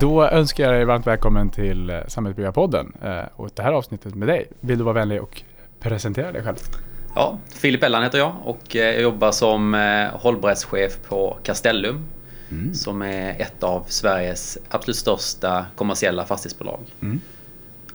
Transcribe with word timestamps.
Då 0.00 0.24
önskar 0.24 0.64
jag 0.64 0.72
dig 0.72 0.84
varmt 0.84 1.06
välkommen 1.06 1.50
till 1.50 1.90
eh, 1.90 1.98
Samhällsbyggarpodden 2.08 2.92
eh, 3.02 3.24
och 3.36 3.50
det 3.54 3.62
här 3.62 3.72
avsnittet 3.72 4.14
med 4.14 4.28
dig. 4.28 4.46
Vill 4.60 4.78
du 4.78 4.84
vara 4.84 4.94
vänlig 4.94 5.22
och 5.22 5.42
presentera 5.80 6.32
dig 6.32 6.42
själv? 6.42 6.56
Ja, 7.14 7.38
Filip 7.54 7.82
Ellan 7.82 8.02
heter 8.02 8.18
jag 8.18 8.32
och 8.44 8.76
eh, 8.76 8.82
jag 8.82 9.02
jobbar 9.02 9.32
som 9.32 9.74
hållbarhetschef 10.12 10.98
på 11.08 11.38
Castellum 11.42 12.04
mm. 12.50 12.74
som 12.74 13.02
är 13.02 13.40
ett 13.40 13.62
av 13.62 13.84
Sveriges 13.86 14.58
absolut 14.68 14.96
största 14.96 15.66
kommersiella 15.76 16.24
fastighetsbolag. 16.24 16.80
Mm. 17.02 17.20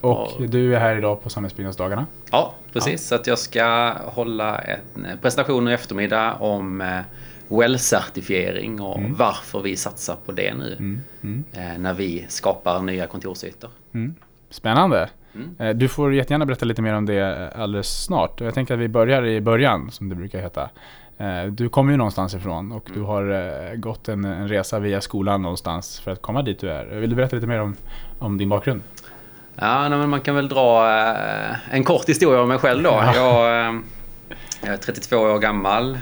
Och, 0.02 0.22
och, 0.22 0.50
du 0.50 0.76
är 0.76 0.80
här 0.80 0.98
idag 0.98 1.24
på 1.24 1.30
Samhällsbyggnadsdagarna? 1.30 2.06
Ja, 2.32 2.54
precis. 2.74 2.92
Ja. 2.92 2.98
Så 2.98 3.16
att 3.16 3.28
jag 3.28 3.40
ska 3.40 3.94
hålla 4.06 4.58
en 4.58 5.08
presentation 5.22 5.68
i 5.68 5.74
eftermiddag 5.74 6.34
om 6.34 7.02
WELL-certifiering 7.48 8.82
och 8.82 8.98
mm. 9.00 9.16
varför 9.16 9.62
vi 9.62 9.76
satsar 9.76 10.16
på 10.26 10.32
det 10.32 10.54
nu 10.54 10.76
mm. 10.80 11.02
Mm. 11.22 11.44
Eh, 11.54 11.78
när 11.78 11.94
vi 11.94 12.26
skapar 12.30 12.82
nya 12.82 13.08
kontorsytor. 13.08 13.70
Mm. 13.94 14.16
Spännande. 14.50 15.10
Mm. 15.36 15.56
Eh, 15.60 15.76
du 15.76 15.88
får 15.88 16.14
jättegärna 16.14 16.46
berätta 16.46 16.66
lite 16.66 16.82
mer 16.82 16.94
om 16.94 17.06
det 17.06 17.52
alldeles 17.56 18.04
snart. 18.04 18.42
Jag 18.42 18.54
tänker 18.54 18.74
att 18.74 18.80
vi 18.80 18.88
börjar 18.88 19.26
i 19.26 19.42
början 19.42 19.92
som 19.92 20.10
det 20.10 20.16
brukar 20.16 20.42
heta. 20.42 20.70
Eh, 21.18 21.46
du 21.46 21.70
kommer 21.70 21.92
ju 21.92 21.98
någonstans 21.98 22.34
ifrån 22.34 22.72
och 22.72 22.90
du 22.94 23.00
mm. 23.00 23.06
har 23.06 23.76
gått 23.76 24.10
en, 24.10 24.26
en, 24.26 24.48
resa 24.48 24.80
via 24.80 25.02
skolan 25.02 25.42
någonstans 25.42 26.00
för 26.00 26.12
att 26.12 26.22
komma 26.22 26.42
dit 26.42 26.60
du 26.60 26.70
är. 26.70 26.86
Vill 26.86 27.10
du 27.10 27.16
berätta 27.16 27.36
lite 27.36 27.48
mer 27.48 27.62
om, 27.62 27.76
om 28.20 28.38
din 28.38 28.50
bakgrund? 28.50 28.82
Ja, 29.56 29.90
men 29.90 30.10
man 30.10 30.22
kan 30.22 30.36
väl 30.36 30.50
dra 30.50 30.88
en 31.72 31.84
kort 31.84 32.10
historia 32.10 32.42
om 32.42 32.48
mig 32.48 32.58
själv 32.58 32.84
då. 32.84 32.90
Ja. 32.90 33.16
Jag, 33.16 33.82
jag, 34.64 34.74
är 34.74 34.78
32 34.78 35.18
år 35.18 35.40
gammal 35.40 35.98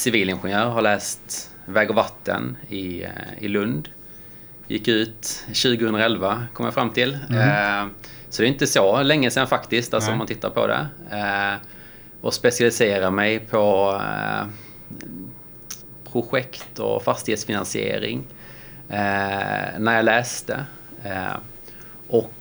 civilingenjör, 0.00 0.66
har 0.66 0.82
läst 0.82 1.50
väg 1.64 1.90
och 1.90 1.96
vatten 1.96 2.56
i, 2.68 3.02
eh, 3.02 3.10
i 3.38 3.48
Lund. 3.48 3.88
Gick 4.66 4.88
ut 4.88 5.44
2011 5.46 6.46
kom 6.52 6.64
jag 6.64 6.74
fram 6.74 6.90
till. 6.90 7.18
Mm. 7.30 7.90
så 8.28 8.42
det 8.42 8.48
är 8.48 8.52
inte 8.52 8.66
så 8.66 9.02
länge 9.02 9.30
sedan 9.30 9.46
faktiskt, 9.46 9.94
alltså 9.94 10.12
om 10.12 10.18
man 10.18 10.26
tittar 10.26 10.50
på 10.50 10.66
det. 10.66 10.86
Eh, 11.10 11.54
och 12.20 12.34
specialiserar 12.34 13.10
mig 13.10 13.38
på 13.38 14.00
projekt 16.12 16.78
och 16.78 17.02
fastighetsfinansiering 17.02 18.24
när 19.78 19.96
jag 19.96 20.04
läste. 20.04 20.64
och 22.08 22.32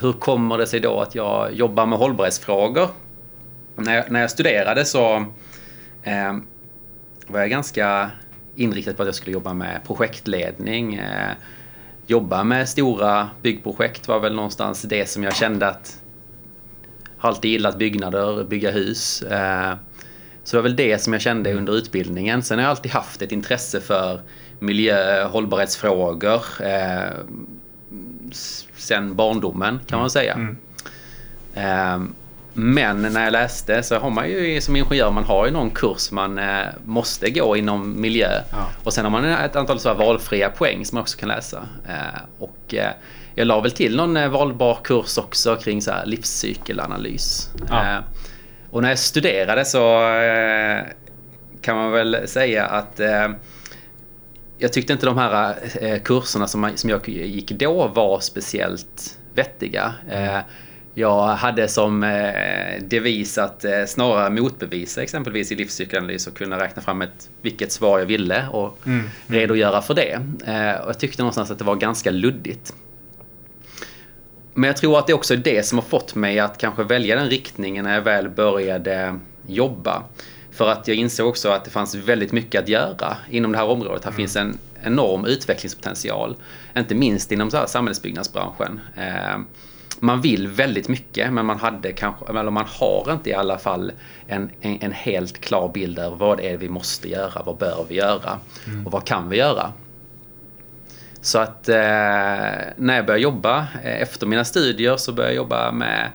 hur 0.00 0.12
kommer 0.12 0.58
det 0.58 0.66
sig 0.66 0.80
då 0.80 1.00
att 1.00 1.14
jag 1.14 1.54
jobbar 1.54 1.86
med 1.86 1.98
hållbarhetsfrågor? 1.98 2.88
När 3.76 3.94
jag, 3.94 4.10
när 4.10 4.20
jag 4.20 4.30
studerade 4.30 4.84
så 4.84 5.26
eh, 6.04 6.36
var 7.26 7.40
jag 7.40 7.50
ganska 7.50 8.10
inriktad 8.56 8.94
på 8.94 9.02
att 9.02 9.08
jag 9.08 9.14
skulle 9.14 9.32
jobba 9.32 9.54
med 9.54 9.80
projektledning. 9.86 10.94
Eh, 10.94 11.32
jobba 12.06 12.44
med 12.44 12.68
stora 12.68 13.30
byggprojekt 13.42 14.08
var 14.08 14.20
väl 14.20 14.34
någonstans 14.34 14.82
det 14.82 15.08
som 15.08 15.22
jag 15.22 15.36
kände 15.36 15.68
att 15.68 16.00
har 17.18 17.28
alltid 17.28 17.50
gillat 17.50 17.78
byggnader, 17.78 18.44
bygga 18.44 18.70
hus. 18.70 19.22
Eh, 19.22 19.74
så 20.44 20.56
det 20.56 20.62
var 20.62 20.62
väl 20.62 20.76
det 20.76 21.02
som 21.02 21.12
jag 21.12 21.22
kände 21.22 21.54
under 21.54 21.72
utbildningen. 21.76 22.42
Sen 22.42 22.58
har 22.58 22.62
jag 22.62 22.70
alltid 22.70 22.92
haft 22.92 23.22
ett 23.22 23.32
intresse 23.32 23.80
för 23.80 24.20
miljö, 24.58 25.24
hållbarhetsfrågor. 25.24 26.44
Eh, 26.60 27.12
sen 28.76 29.16
barndomen 29.16 29.80
kan 29.86 29.98
man 29.98 30.10
säga. 30.10 30.34
Mm. 30.34 30.56
Eh, 31.54 32.08
men 32.54 33.02
när 33.02 33.24
jag 33.24 33.32
läste 33.32 33.82
så 33.82 33.98
har 33.98 34.10
man 34.10 34.30
ju 34.30 34.60
som 34.60 34.76
ingenjör, 34.76 35.10
man 35.10 35.24
har 35.24 35.46
ju 35.46 35.52
någon 35.52 35.70
kurs 35.70 36.10
man 36.10 36.38
eh, 36.38 36.66
måste 36.84 37.30
gå 37.30 37.56
inom 37.56 38.00
miljö. 38.00 38.40
Ja. 38.50 38.68
Och 38.84 38.92
sen 38.92 39.04
har 39.04 39.10
man 39.10 39.24
ett 39.24 39.56
antal 39.56 39.80
så 39.80 39.94
valfria 39.94 40.50
poäng 40.50 40.84
som 40.84 40.96
man 40.96 41.02
också 41.02 41.18
kan 41.18 41.28
läsa. 41.28 41.68
Eh, 41.88 42.20
och 42.38 42.74
eh, 42.74 42.90
jag 43.34 43.46
la 43.46 43.60
väl 43.60 43.70
till 43.70 43.96
någon 43.96 44.30
valbar 44.30 44.78
kurs 44.84 45.18
också 45.18 45.56
kring 45.56 45.82
så 45.82 45.90
här 45.90 46.06
livscykelanalys. 46.06 47.50
Ja. 47.68 48.02
Och 48.70 48.82
när 48.82 48.88
jag 48.88 48.98
studerade 48.98 49.64
så 49.64 50.00
kan 51.60 51.76
man 51.76 51.92
väl 51.92 52.18
säga 52.24 52.66
att 52.66 53.00
jag 54.58 54.72
tyckte 54.72 54.92
inte 54.92 55.06
de 55.06 55.18
här 55.18 55.54
kurserna 55.98 56.46
som, 56.46 56.70
som 56.74 56.90
jag 56.90 57.08
gick 57.08 57.50
då 57.50 57.86
var 57.86 58.20
speciellt 58.20 59.18
vettiga. 59.34 59.94
Mm 60.10 60.42
jag 60.94 61.26
hade 61.26 61.68
som 61.68 62.02
eh, 62.02 62.82
devis 62.82 63.38
att 63.38 63.64
eh, 63.64 63.84
snarare 63.86 64.30
motbevisa 64.30 65.02
exempelvis 65.02 65.52
i 65.52 65.54
livscykelanalys 65.54 66.26
och 66.26 66.36
kunna 66.36 66.58
räkna 66.58 66.82
fram 66.82 67.02
ett, 67.02 67.30
vilket 67.42 67.72
svar 67.72 67.98
jag 67.98 68.06
ville 68.06 68.48
och 68.48 68.78
mm. 68.86 68.98
mm. 68.98 69.10
redogöra 69.26 69.82
för 69.82 69.94
det. 69.94 70.20
Eh, 70.46 70.80
och 70.80 70.88
jag 70.88 70.98
tyckte 70.98 71.22
någonstans 71.22 71.50
att 71.50 71.58
det 71.58 71.64
var 71.64 71.76
ganska 71.76 72.10
luddigt. 72.10 72.74
Men 74.54 74.68
jag 74.68 74.76
tror 74.76 74.98
att 74.98 75.06
det 75.06 75.14
också 75.14 75.34
är 75.34 75.38
det 75.38 75.66
som 75.66 75.78
har 75.78 75.84
fått 75.84 76.14
mig 76.14 76.40
att 76.40 76.58
kanske 76.58 76.84
välja 76.84 77.16
den 77.16 77.30
riktningen 77.30 77.84
när 77.84 77.94
jag 77.94 78.02
väl 78.02 78.28
började 78.28 79.18
jobba. 79.46 80.02
För 80.50 80.68
att 80.68 80.88
jag 80.88 80.96
insåg 80.96 81.28
också 81.28 81.48
att 81.48 81.64
det 81.64 81.70
fanns 81.70 81.94
väldigt 81.94 82.32
mycket 82.32 82.62
att 82.62 82.68
göra 82.68 83.16
inom 83.30 83.52
det 83.52 83.58
här 83.58 83.68
området. 83.68 84.04
Här 84.04 84.10
mm. 84.10 84.16
finns 84.16 84.36
en 84.36 84.58
enorm 84.82 85.24
utvecklingspotential. 85.24 86.36
Inte 86.76 86.94
minst 86.94 87.32
inom 87.32 87.50
så 87.50 87.56
här 87.56 87.66
samhällsbyggnadsbranschen 87.66 88.80
man 90.04 90.20
vill 90.20 90.48
väldigt 90.48 90.88
mycket 90.88 91.32
men 91.32 91.46
man 91.46 91.58
hade 91.58 91.92
kanske, 91.92 92.24
eller 92.28 92.50
man 92.50 92.66
har 92.68 93.12
inte 93.12 93.30
i 93.30 93.34
alla 93.34 93.58
fall 93.58 93.92
en, 94.26 94.50
en, 94.60 94.78
en 94.80 94.92
helt 94.92 95.40
klar 95.40 95.68
bild 95.74 95.98
över 95.98 96.16
vad 96.16 96.38
det 96.38 96.50
är 96.50 96.56
vi 96.56 96.68
måste 96.68 97.08
göra, 97.08 97.42
vad 97.46 97.58
bör 97.58 97.86
vi 97.88 97.94
göra 97.94 98.38
mm. 98.66 98.86
och 98.86 98.92
vad 98.92 99.04
kan 99.04 99.28
vi 99.28 99.36
göra. 99.36 99.72
Så 101.20 101.38
att 101.38 101.68
eh, 101.68 101.74
när 102.76 102.96
jag 102.96 103.06
började 103.06 103.22
jobba 103.22 103.58
eh, 103.84 104.02
efter 104.02 104.26
mina 104.26 104.44
studier 104.44 104.96
så 104.96 105.12
började 105.12 105.34
jag 105.34 105.36
jobba 105.36 105.72
med 105.72 106.10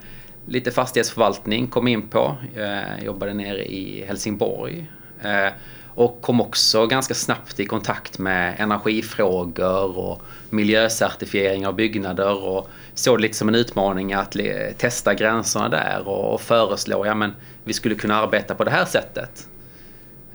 lite 0.46 0.72
fastighetsförvaltning, 0.72 1.68
kom 1.68 1.88
in 1.88 2.08
på. 2.08 2.36
Jag 2.56 3.04
jobbade 3.04 3.34
nere 3.34 3.66
i 3.66 4.06
Helsingborg. 4.08 4.90
Eh, 5.24 5.54
och 6.00 6.22
kom 6.22 6.42
också 6.42 6.88
ganska 6.88 7.14
snabbt 7.14 7.60
i 7.60 7.66
kontakt 7.66 8.20
med 8.20 8.56
energifrågor 8.60 9.98
och 9.98 10.22
miljöcertifiering 10.50 11.68
av 11.68 11.76
byggnader 11.76 12.44
och 12.44 12.70
såg 12.94 13.18
det 13.18 13.22
lite 13.22 13.38
som 13.38 13.48
en 13.48 13.56
utmaning 13.56 14.14
att 14.14 14.36
testa 14.78 15.14
gränserna 15.14 15.70
där 15.70 16.08
och 16.08 16.42
föreslå 16.42 17.06
ja 17.06 17.16
men 17.16 17.36
vi 17.64 17.74
skulle 17.74 17.96
kunna 17.96 18.16
arbeta 18.16 18.56
på 18.56 18.64
det 18.64 18.72
här 18.72 18.86
sättet. 18.86 19.48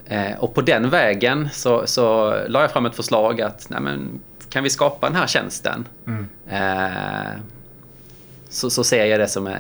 Eh, 0.07 0.39
och 0.39 0.55
på 0.55 0.61
den 0.61 0.91
vägen 0.91 1.49
så, 1.53 1.87
så 1.87 2.35
la 2.49 2.61
jag 2.61 2.71
fram 2.71 2.87
ett 2.87 2.97
förslag 2.97 3.41
att 3.41 3.67
nej 3.69 3.81
men, 3.81 4.21
kan 4.49 4.65
vi 4.65 4.71
skapa 4.71 5.07
den 5.07 5.17
här 5.17 5.27
tjänsten? 5.27 5.89
Mm. 6.07 6.29
Eh, 6.49 7.33
så, 8.49 8.71
så 8.71 8.85
ser 8.85 9.05
jag 9.05 9.21
det 9.21 9.29
som 9.29 9.47
en, 9.47 9.55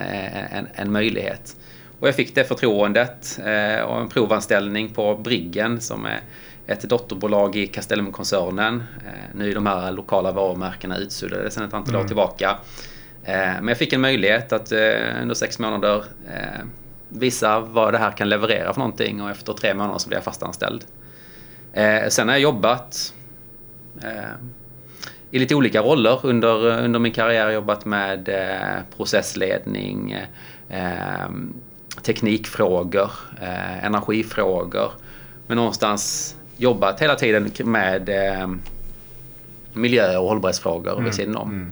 en, 0.51 0.69
en 0.75 0.93
möjlighet. 0.93 1.57
Och 2.05 2.09
jag 2.09 2.15
fick 2.15 2.35
det 2.35 2.45
förtroendet 2.45 3.41
eh, 3.45 3.81
och 3.81 4.01
en 4.01 4.09
provanställning 4.09 4.89
på 4.89 5.17
Briggen 5.17 5.81
som 5.81 6.07
är 6.07 6.21
ett 6.67 6.83
dotterbolag 6.83 7.57
i 7.57 7.67
Castellum-koncernen. 7.67 8.83
Eh, 9.07 9.13
nu 9.35 9.51
är 9.51 9.55
de 9.55 9.67
här 9.67 9.93
lokala 9.93 10.33
varumärkena 10.33 10.99
utsuddade 10.99 11.51
sedan 11.51 11.65
ett 11.65 11.75
antal 11.75 11.95
mm. 11.95 12.05
år 12.05 12.07
tillbaka. 12.07 12.59
Eh, 13.25 13.35
men 13.37 13.69
jag 13.69 13.79
fick 13.79 13.93
en 13.93 14.01
möjlighet 14.01 14.53
att 14.53 14.73
under 15.23 15.35
sex 15.35 15.59
månader 15.59 16.05
visa 17.09 17.61
vad 17.61 17.95
det 17.95 17.99
här 17.99 18.11
kan 18.11 18.29
leverera 18.29 18.73
för 18.73 18.81
någonting 18.81 19.23
och 19.23 19.31
efter 19.31 19.53
tre 19.53 19.75
månader 19.75 19.99
så 19.99 20.09
blev 20.09 20.17
jag 20.17 20.25
fastanställd. 20.25 20.85
Sen 22.09 22.29
har 22.29 22.35
jag 22.35 22.41
jobbat 22.41 23.15
i 25.31 25.39
lite 25.39 25.55
olika 25.55 25.81
roller 25.81 26.21
under, 26.23 26.85
under 26.85 26.99
min 26.99 27.13
karriär. 27.13 27.51
Jobbat 27.51 27.85
med 27.85 28.29
processledning, 28.97 30.17
teknikfrågor, 32.03 33.11
eh, 33.43 33.85
energifrågor. 33.85 34.93
Men 35.47 35.57
någonstans 35.57 36.35
jobbat 36.57 37.03
hela 37.03 37.15
tiden 37.15 37.51
med 37.65 38.09
eh, 38.09 38.49
miljö 39.73 40.19
och 40.19 40.29
hållbarhetsfrågor 40.29 40.93
mm. 40.93 41.05
vid 41.05 41.15
sidan 41.15 41.37
om. 41.37 41.51
Mm. 41.51 41.71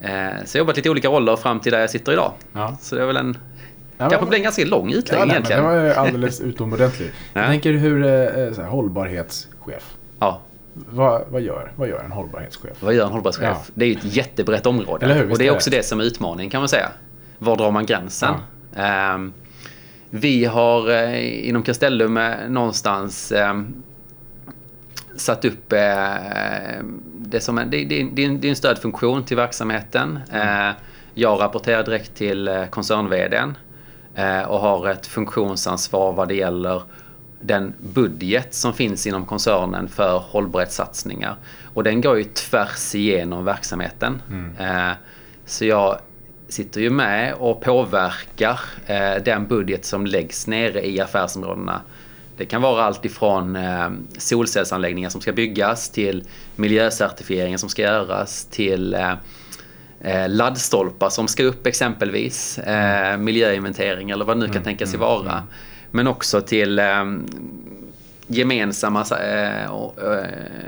Eh, 0.00 0.44
så 0.44 0.56
jag 0.56 0.60
har 0.60 0.64
jobbat 0.64 0.76
lite 0.76 0.90
olika 0.90 1.08
roller 1.08 1.36
fram 1.36 1.60
till 1.60 1.72
där 1.72 1.80
jag 1.80 1.90
sitter 1.90 2.12
idag. 2.12 2.32
Ja. 2.52 2.76
Så 2.80 2.94
det 2.94 3.02
är 3.02 3.06
väl 3.06 3.16
en 3.16 3.38
Ja, 3.98 4.08
kanske 4.08 4.26
blir 4.26 4.38
en 4.38 4.42
ganska 4.42 4.64
lång 4.64 4.92
utläggning 4.92 5.28
ja, 5.28 5.34
egentligen. 5.34 5.62
Det 5.62 5.68
var 5.68 5.84
ju 5.84 5.92
alldeles 5.92 6.40
utomordentlig. 6.40 7.10
ja. 7.32 7.40
Jag 7.40 7.50
tänker 7.50 7.72
hur 7.72 8.04
eh, 8.04 8.52
så 8.52 8.62
här, 8.62 8.68
hållbarhetschef. 8.68 9.96
Ja. 10.18 10.40
Vad, 10.74 11.22
vad, 11.28 11.40
gör, 11.40 11.72
vad 11.76 11.88
gör 11.88 12.04
en 12.04 12.12
hållbarhetschef? 12.12 12.76
Vad 12.80 12.94
gör 12.94 13.06
en 13.06 13.12
hållbarhetschef? 13.12 13.56
Ja. 13.66 13.72
Det 13.74 13.84
är 13.84 13.88
ju 13.88 13.94
ett 13.94 14.16
jättebrett 14.16 14.66
område. 14.66 15.26
och 15.30 15.38
det 15.38 15.46
är 15.46 15.50
också 15.50 15.70
det 15.70 15.82
som 15.82 16.00
är 16.00 16.04
utmaningen 16.04 16.50
kan 16.50 16.60
man 16.60 16.68
säga. 16.68 16.88
Var 17.38 17.56
drar 17.56 17.70
man 17.70 17.86
gränsen? 17.86 18.34
Um, 18.34 18.40
vi 20.10 20.44
har 20.44 20.90
eh, 20.90 21.48
inom 21.48 21.62
Castellum 21.62 22.16
eh, 22.16 22.48
någonstans 22.48 23.32
eh, 23.32 23.62
satt 25.16 25.44
upp 25.44 25.70
det 25.70 27.40
som 27.40 27.58
en, 27.58 27.70
det, 27.70 27.84
det, 27.84 28.08
det, 28.12 28.22
är 28.22 28.44
en 28.46 28.56
stödfunktion 28.56 29.24
till 29.24 29.36
verksamheten. 29.36 30.18
Mm. 30.32 30.74
Jag 31.14 31.40
rapporterar 31.40 31.84
direkt 31.84 32.14
till 32.14 32.66
koncern 32.70 33.56
och 34.46 34.58
har 34.58 34.88
ett 34.88 35.06
funktionsansvar 35.06 36.12
vad 36.12 36.28
det 36.28 36.34
gäller 36.34 36.82
den 37.40 37.74
budget 37.94 38.54
som 38.54 38.72
finns 38.72 39.06
inom 39.06 39.26
koncernen 39.26 39.88
för 39.88 40.18
hållbarhetssatsningar. 40.18 41.36
Och 41.74 41.84
den 41.84 42.00
går 42.00 42.18
ju 42.18 42.24
tvärs 42.24 42.94
igenom 42.94 43.44
verksamheten. 43.44 44.22
Mm. 44.30 44.56
Eh, 44.56 44.96
så 45.46 45.64
jag 45.64 45.98
sitter 46.48 46.80
ju 46.80 46.90
med 46.90 47.34
och 47.34 47.60
påverkar 47.60 48.60
eh, 48.86 49.22
den 49.24 49.46
budget 49.46 49.84
som 49.84 50.06
läggs 50.06 50.46
nere 50.46 50.86
i 50.86 51.00
affärsområdena. 51.00 51.80
Det 52.36 52.44
kan 52.44 52.62
vara 52.62 52.82
allt 52.84 53.04
ifrån 53.04 53.56
eh, 53.56 53.90
solcellsanläggningar 54.18 55.08
som 55.08 55.20
ska 55.20 55.32
byggas 55.32 55.90
till 55.90 56.24
miljöcertifieringar 56.56 57.58
som 57.58 57.68
ska 57.68 57.82
göras 57.82 58.44
till 58.44 58.96
laddstolpar 60.28 61.08
som 61.08 61.28
ska 61.28 61.44
upp 61.44 61.66
exempelvis. 61.66 62.58
Miljöinventering 63.18 64.10
eller 64.10 64.24
vad 64.24 64.36
det 64.36 64.40
nu 64.40 64.46
kan 64.46 64.52
mm, 64.52 64.64
tänkas 64.64 64.94
mm, 64.94 65.00
vara. 65.00 65.32
Mm. 65.32 65.44
Men 65.90 66.06
också 66.06 66.40
till 66.40 66.80
gemensamma 68.28 69.00
eh, 69.00 69.72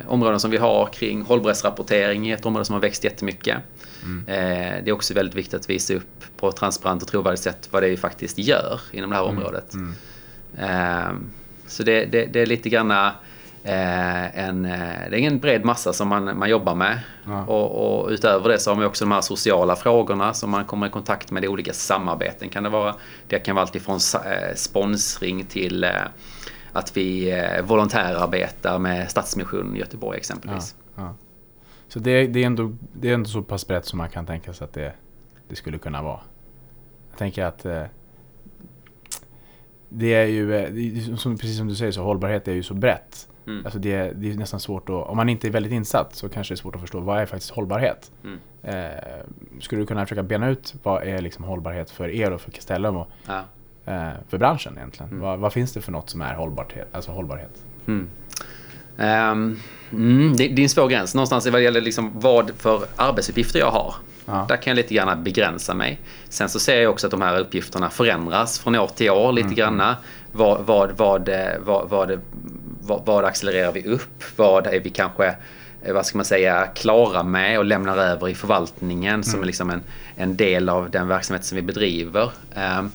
områden 0.06 0.40
som 0.40 0.50
vi 0.50 0.56
har 0.56 0.86
kring 0.86 1.22
hållbarhetsrapportering 1.22 2.28
i 2.28 2.32
ett 2.32 2.46
område 2.46 2.64
som 2.64 2.72
har 2.72 2.80
växt 2.80 3.04
jättemycket. 3.04 3.58
Mm. 4.02 4.24
Eh, 4.28 4.84
det 4.84 4.90
är 4.90 4.92
också 4.92 5.14
väldigt 5.14 5.34
viktigt 5.34 5.54
att 5.54 5.70
visa 5.70 5.94
upp 5.94 6.24
på 6.36 6.48
ett 6.48 6.56
transparent 6.56 7.02
och 7.02 7.08
trovärdigt 7.08 7.40
sätt 7.40 7.68
vad 7.70 7.82
det 7.82 7.86
är 7.86 7.90
vi 7.90 7.96
faktiskt 7.96 8.38
gör 8.38 8.80
inom 8.92 9.10
det 9.10 9.16
här 9.16 9.28
mm. 9.28 9.36
området. 9.36 9.74
Mm. 9.74 9.94
Eh, 10.58 11.12
så 11.66 11.82
det, 11.82 12.04
det, 12.04 12.26
det, 12.26 12.40
är 12.40 12.46
lite 12.46 12.68
granna 12.68 13.14
eh, 13.64 14.38
en, 14.38 14.64
eh, 14.64 15.10
det 15.10 15.16
är 15.16 15.18
ingen 15.18 15.38
bred 15.38 15.64
massa 15.64 15.92
som 15.92 16.08
man, 16.08 16.38
man 16.38 16.50
jobbar 16.50 16.74
med. 16.74 17.00
Ja. 17.26 17.44
Och, 17.44 18.00
och, 18.00 18.08
utöver 18.10 18.48
det 18.48 18.58
så 18.58 18.70
har 18.70 18.76
man 18.76 18.86
också 18.86 19.04
de 19.04 19.12
här 19.12 19.20
sociala 19.20 19.76
frågorna 19.76 20.34
som 20.34 20.50
man 20.50 20.64
kommer 20.64 20.86
i 20.86 20.90
kontakt 20.90 21.30
med 21.30 21.44
i 21.44 21.48
olika 21.48 21.72
samarbeten. 21.72 22.48
Kan 22.48 22.62
det, 22.62 22.68
vara, 22.68 22.94
det 23.28 23.38
kan 23.38 23.54
vara 23.54 23.66
alltifrån 23.66 23.98
eh, 24.14 24.54
sponsring 24.54 25.44
till 25.44 25.86
att 26.72 26.96
vi 26.96 27.30
eh, 27.30 27.62
volontärarbetar 27.62 28.78
med 28.78 29.10
Stadsmissionen 29.10 29.76
i 29.76 29.78
Göteborg 29.78 30.18
exempelvis. 30.18 30.74
Ja, 30.96 31.02
ja. 31.02 31.14
Så 31.88 31.98
det, 31.98 32.26
det, 32.26 32.42
är 32.42 32.46
ändå, 32.46 32.72
det 32.92 33.10
är 33.10 33.14
ändå 33.14 33.28
så 33.28 33.42
pass 33.42 33.66
brett 33.66 33.86
som 33.86 33.98
man 33.98 34.08
kan 34.08 34.26
tänka 34.26 34.52
sig 34.52 34.64
att 34.64 34.72
det, 34.72 34.92
det 35.48 35.56
skulle 35.56 35.78
kunna 35.78 36.02
vara. 36.02 36.20
Jag 37.10 37.18
tänker 37.18 37.44
att 37.44 37.64
eh, 37.64 37.84
det 39.88 40.14
är 40.14 40.26
ju, 40.26 40.54
eh, 40.54 41.16
som, 41.16 41.38
precis 41.38 41.58
som 41.58 41.68
du 41.68 41.74
säger, 41.74 41.92
så 41.92 42.02
hållbarhet 42.02 42.48
är 42.48 42.52
ju 42.52 42.62
så 42.62 42.74
brett. 42.74 43.28
Mm. 43.46 43.64
Alltså 43.64 43.78
det, 43.78 44.12
det 44.16 44.30
är 44.30 44.34
nästan 44.34 44.60
svårt 44.60 44.88
att, 44.88 45.08
om 45.08 45.16
man 45.16 45.28
inte 45.28 45.48
är 45.48 45.50
väldigt 45.50 45.72
insatt 45.72 46.14
så 46.14 46.28
kanske 46.28 46.54
det 46.54 46.54
är 46.54 46.60
svårt 46.60 46.74
att 46.74 46.80
förstå 46.80 47.00
vad 47.00 47.20
är 47.20 47.26
faktiskt 47.26 47.50
hållbarhet. 47.50 48.10
Mm. 48.24 48.38
Eh, 48.62 49.24
skulle 49.60 49.82
du 49.82 49.86
kunna 49.86 50.06
försöka 50.06 50.22
bena 50.22 50.48
ut 50.48 50.74
vad 50.82 51.02
är 51.02 51.22
liksom 51.22 51.44
hållbarhet 51.44 51.90
för 51.90 52.08
er 52.08 52.30
och 52.30 52.40
för 52.40 52.50
Castellum 52.50 52.96
och 52.96 53.08
ja. 53.26 53.44
Eh, 53.86 54.10
för 54.28 54.38
branschen 54.38 54.72
egentligen? 54.76 55.10
Mm. 55.10 55.22
Vad, 55.22 55.38
vad, 55.38 55.52
finns 55.52 55.72
det 55.72 55.80
för 55.80 55.92
något 55.92 56.10
som 56.10 56.20
är 56.20 56.34
hållbarhet? 56.34 56.88
Alltså 56.92 57.10
hållbarhet? 57.10 57.62
Mm. 57.86 58.08
Um, 58.96 59.60
mm, 59.92 60.36
det, 60.36 60.48
det, 60.48 60.62
är 60.62 60.64
en 60.64 60.68
svår 60.68 60.88
gräns. 60.88 61.14
Någonstans 61.14 61.46
vad 61.46 61.62
gäller 61.62 61.80
liksom 61.80 62.10
vad 62.14 62.50
för 62.58 62.82
arbetsuppgifter 62.96 63.58
jag 63.58 63.70
har. 63.70 63.94
Ja. 64.26 64.44
Där 64.48 64.56
kan 64.56 64.70
jag 64.70 64.76
lite 64.76 64.94
grann 64.94 65.24
begränsa 65.24 65.74
mig. 65.74 66.00
Sen 66.28 66.48
så 66.48 66.58
ser 66.58 66.82
jag 66.82 66.90
också 66.90 67.06
att 67.06 67.10
de 67.10 67.22
här 67.22 67.38
uppgifterna 67.38 67.90
förändras 67.90 68.58
från 68.58 68.74
år 68.74 68.86
till 68.86 69.10
år 69.10 69.32
lite 69.32 69.46
mm. 69.46 69.56
grann. 69.56 69.94
Vad, 70.32 70.66
vad, 70.66 70.90
vad, 70.96 71.28
vad, 71.60 71.88
vad, 71.90 72.20
vad, 72.80 73.06
vad 73.06 73.24
accelererar 73.24 73.72
vi 73.72 73.84
upp? 73.84 74.24
Vad 74.36 74.66
är 74.66 74.80
vi 74.80 74.90
kanske 74.90 75.34
eh, 75.82 75.94
vad 75.94 76.06
ska 76.06 76.18
man 76.18 76.24
säga, 76.24 76.66
klara 76.66 77.22
med 77.22 77.58
och 77.58 77.64
lämnar 77.64 77.96
över 77.96 78.28
i 78.28 78.34
förvaltningen 78.34 79.14
mm. 79.14 79.22
som 79.22 79.42
är 79.42 79.46
liksom 79.46 79.70
en, 79.70 79.82
en 80.16 80.36
del 80.36 80.68
av 80.68 80.90
den 80.90 81.08
verksamhet 81.08 81.44
som 81.44 81.56
vi 81.56 81.62
bedriver. 81.62 82.30
Um, 82.78 82.92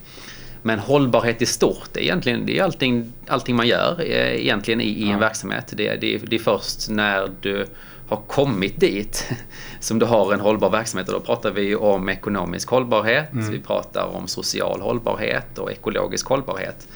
men 0.66 0.80
hållbarhet 0.80 1.42
i 1.42 1.46
stort 1.46 1.98
är 1.98 2.02
egentligen 2.02 2.46
det 2.46 2.60
är 2.60 2.64
allting, 2.64 3.14
allting 3.28 3.56
man 3.56 3.68
gör 3.68 4.02
eh, 4.02 4.42
egentligen 4.42 4.82
i, 4.82 4.88
i 4.88 5.10
en 5.10 5.20
verksamhet. 5.20 5.74
Det, 5.78 5.96
det, 5.96 6.18
det 6.18 6.36
är 6.36 6.40
först 6.40 6.90
när 6.90 7.32
du 7.42 7.66
har 8.08 8.18
kommit 8.18 8.80
dit 8.80 9.34
som 9.80 10.00
du 10.00 10.06
har 10.06 10.34
en 10.34 10.40
hållbar 10.40 10.70
verksamhet. 10.70 11.08
Och 11.08 11.14
då 11.14 11.20
pratar 11.20 11.52
vi 11.52 11.76
om 11.76 12.10
ekonomisk 12.10 12.70
hållbarhet, 12.70 13.34
mm. 13.34 13.52
vi 13.52 13.60
pratar 13.60 14.06
om 14.16 14.28
social 14.28 14.82
hållbarhet 14.82 15.58
och 15.58 15.72
ekologisk 15.72 16.28
hållbarhet. 16.28 16.88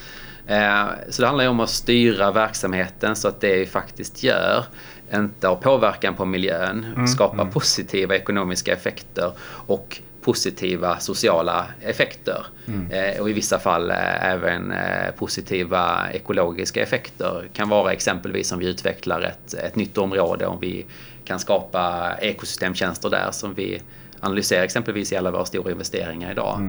Eh, 0.48 0.86
så 1.10 1.22
det 1.22 1.28
handlar 1.28 1.50
om 1.50 1.60
att 1.60 1.70
styra 1.70 2.32
verksamheten 2.32 3.16
så 3.16 3.28
att 3.28 3.42
det 3.42 3.56
vi 3.56 3.66
faktiskt 3.66 4.24
gör 4.24 4.66
inte 5.14 5.48
har 5.48 5.56
påverkan 5.56 6.16
på 6.16 6.26
miljön, 6.26 6.86
mm. 6.96 7.08
skapar 7.08 7.42
mm. 7.42 7.54
positiva 7.54 8.16
ekonomiska 8.16 8.74
effekter 8.74 9.32
och 9.68 10.02
positiva 10.30 11.00
sociala 11.00 11.66
effekter. 11.82 12.46
Mm. 12.68 12.92
Eh, 12.92 13.22
och 13.22 13.30
i 13.30 13.34
vissa 13.34 13.60
fall 13.60 13.92
eh, 13.92 14.26
även 14.26 14.72
eh, 14.72 15.12
positiva 15.18 16.12
ekologiska 16.14 16.84
effekter. 16.84 17.50
kan 17.54 17.70
vara 17.70 17.92
exempelvis 17.94 18.52
om 18.52 18.60
vi 18.60 18.68
utvecklar 18.68 19.22
ett, 19.22 19.54
ett 19.54 19.76
nytt 19.76 19.98
område, 19.98 20.46
om 20.46 20.60
vi 20.60 20.86
kan 21.26 21.40
skapa 21.40 22.12
ekosystemtjänster 22.22 23.10
där 23.10 23.32
som 23.32 23.54
vi 23.54 23.82
analyserar 24.20 24.64
exempelvis 24.64 25.12
i 25.12 25.18
alla 25.18 25.32
våra 25.32 25.46
stora 25.46 25.72
investeringar 25.72 26.32
idag. 26.32 26.60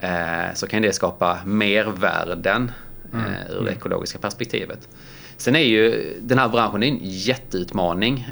Mm. 0.00 0.54
Så 0.54 0.66
kan 0.66 0.82
det 0.82 0.92
skapa 0.92 1.38
mervärden 1.44 2.72
mm. 3.12 3.24
ur 3.50 3.54
det 3.54 3.60
mm. 3.60 3.74
ekologiska 3.74 4.18
perspektivet. 4.18 4.88
Sen 5.36 5.56
är 5.56 5.64
ju 5.64 6.14
den 6.20 6.38
här 6.38 6.48
branschen 6.48 6.82
en 6.82 6.98
jätteutmaning. 7.02 8.28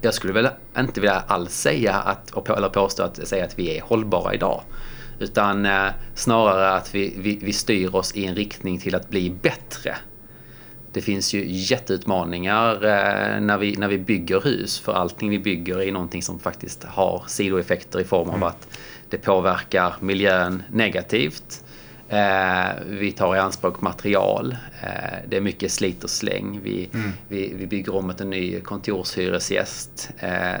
Jag 0.00 0.14
skulle 0.14 0.32
väl 0.32 0.48
inte 0.78 1.00
vilja 1.00 1.22
alls 1.26 1.54
säga 1.54 1.94
att, 1.94 2.48
eller 2.48 2.68
påstå 2.68 3.02
att, 3.02 3.28
säga 3.28 3.44
att 3.44 3.58
vi 3.58 3.78
är 3.78 3.82
hållbara 3.82 4.34
idag. 4.34 4.62
Utan 5.18 5.66
eh, 5.66 5.88
snarare 6.14 6.70
att 6.70 6.94
vi, 6.94 7.14
vi, 7.18 7.38
vi 7.42 7.52
styr 7.52 7.94
oss 7.94 8.12
i 8.14 8.26
en 8.26 8.34
riktning 8.34 8.78
till 8.78 8.94
att 8.94 9.08
bli 9.08 9.30
bättre. 9.30 9.96
Det 10.92 11.00
finns 11.00 11.34
ju 11.34 11.44
jätteutmaningar 11.46 12.74
eh, 12.74 13.40
när, 13.40 13.58
vi, 13.58 13.76
när 13.76 13.88
vi 13.88 13.98
bygger 13.98 14.40
hus. 14.40 14.80
För 14.80 14.92
allting 14.92 15.30
vi 15.30 15.38
bygger 15.38 15.82
är 15.82 15.92
någonting 15.92 16.22
som 16.22 16.38
faktiskt 16.38 16.84
har 16.84 17.24
sidoeffekter 17.26 18.00
i 18.00 18.04
form 18.04 18.28
av 18.28 18.36
mm. 18.36 18.48
att 18.48 18.68
det 19.10 19.18
påverkar 19.18 19.94
miljön 20.00 20.62
negativt. 20.72 21.64
Eh, 22.12 22.68
vi 22.86 23.12
tar 23.12 23.36
i 23.36 23.38
anspråk 23.38 23.80
material. 23.80 24.56
Eh, 24.82 25.18
det 25.28 25.36
är 25.36 25.40
mycket 25.40 25.72
slit 25.72 26.04
och 26.04 26.10
släng. 26.10 26.60
Vi, 26.62 26.90
mm. 26.94 27.10
vi, 27.28 27.54
vi 27.56 27.66
bygger 27.66 27.94
om 27.94 28.10
ett 28.10 28.20
en 28.20 28.30
ny 28.30 28.60
kontorshyresgäst 28.60 30.10
eh, 30.18 30.60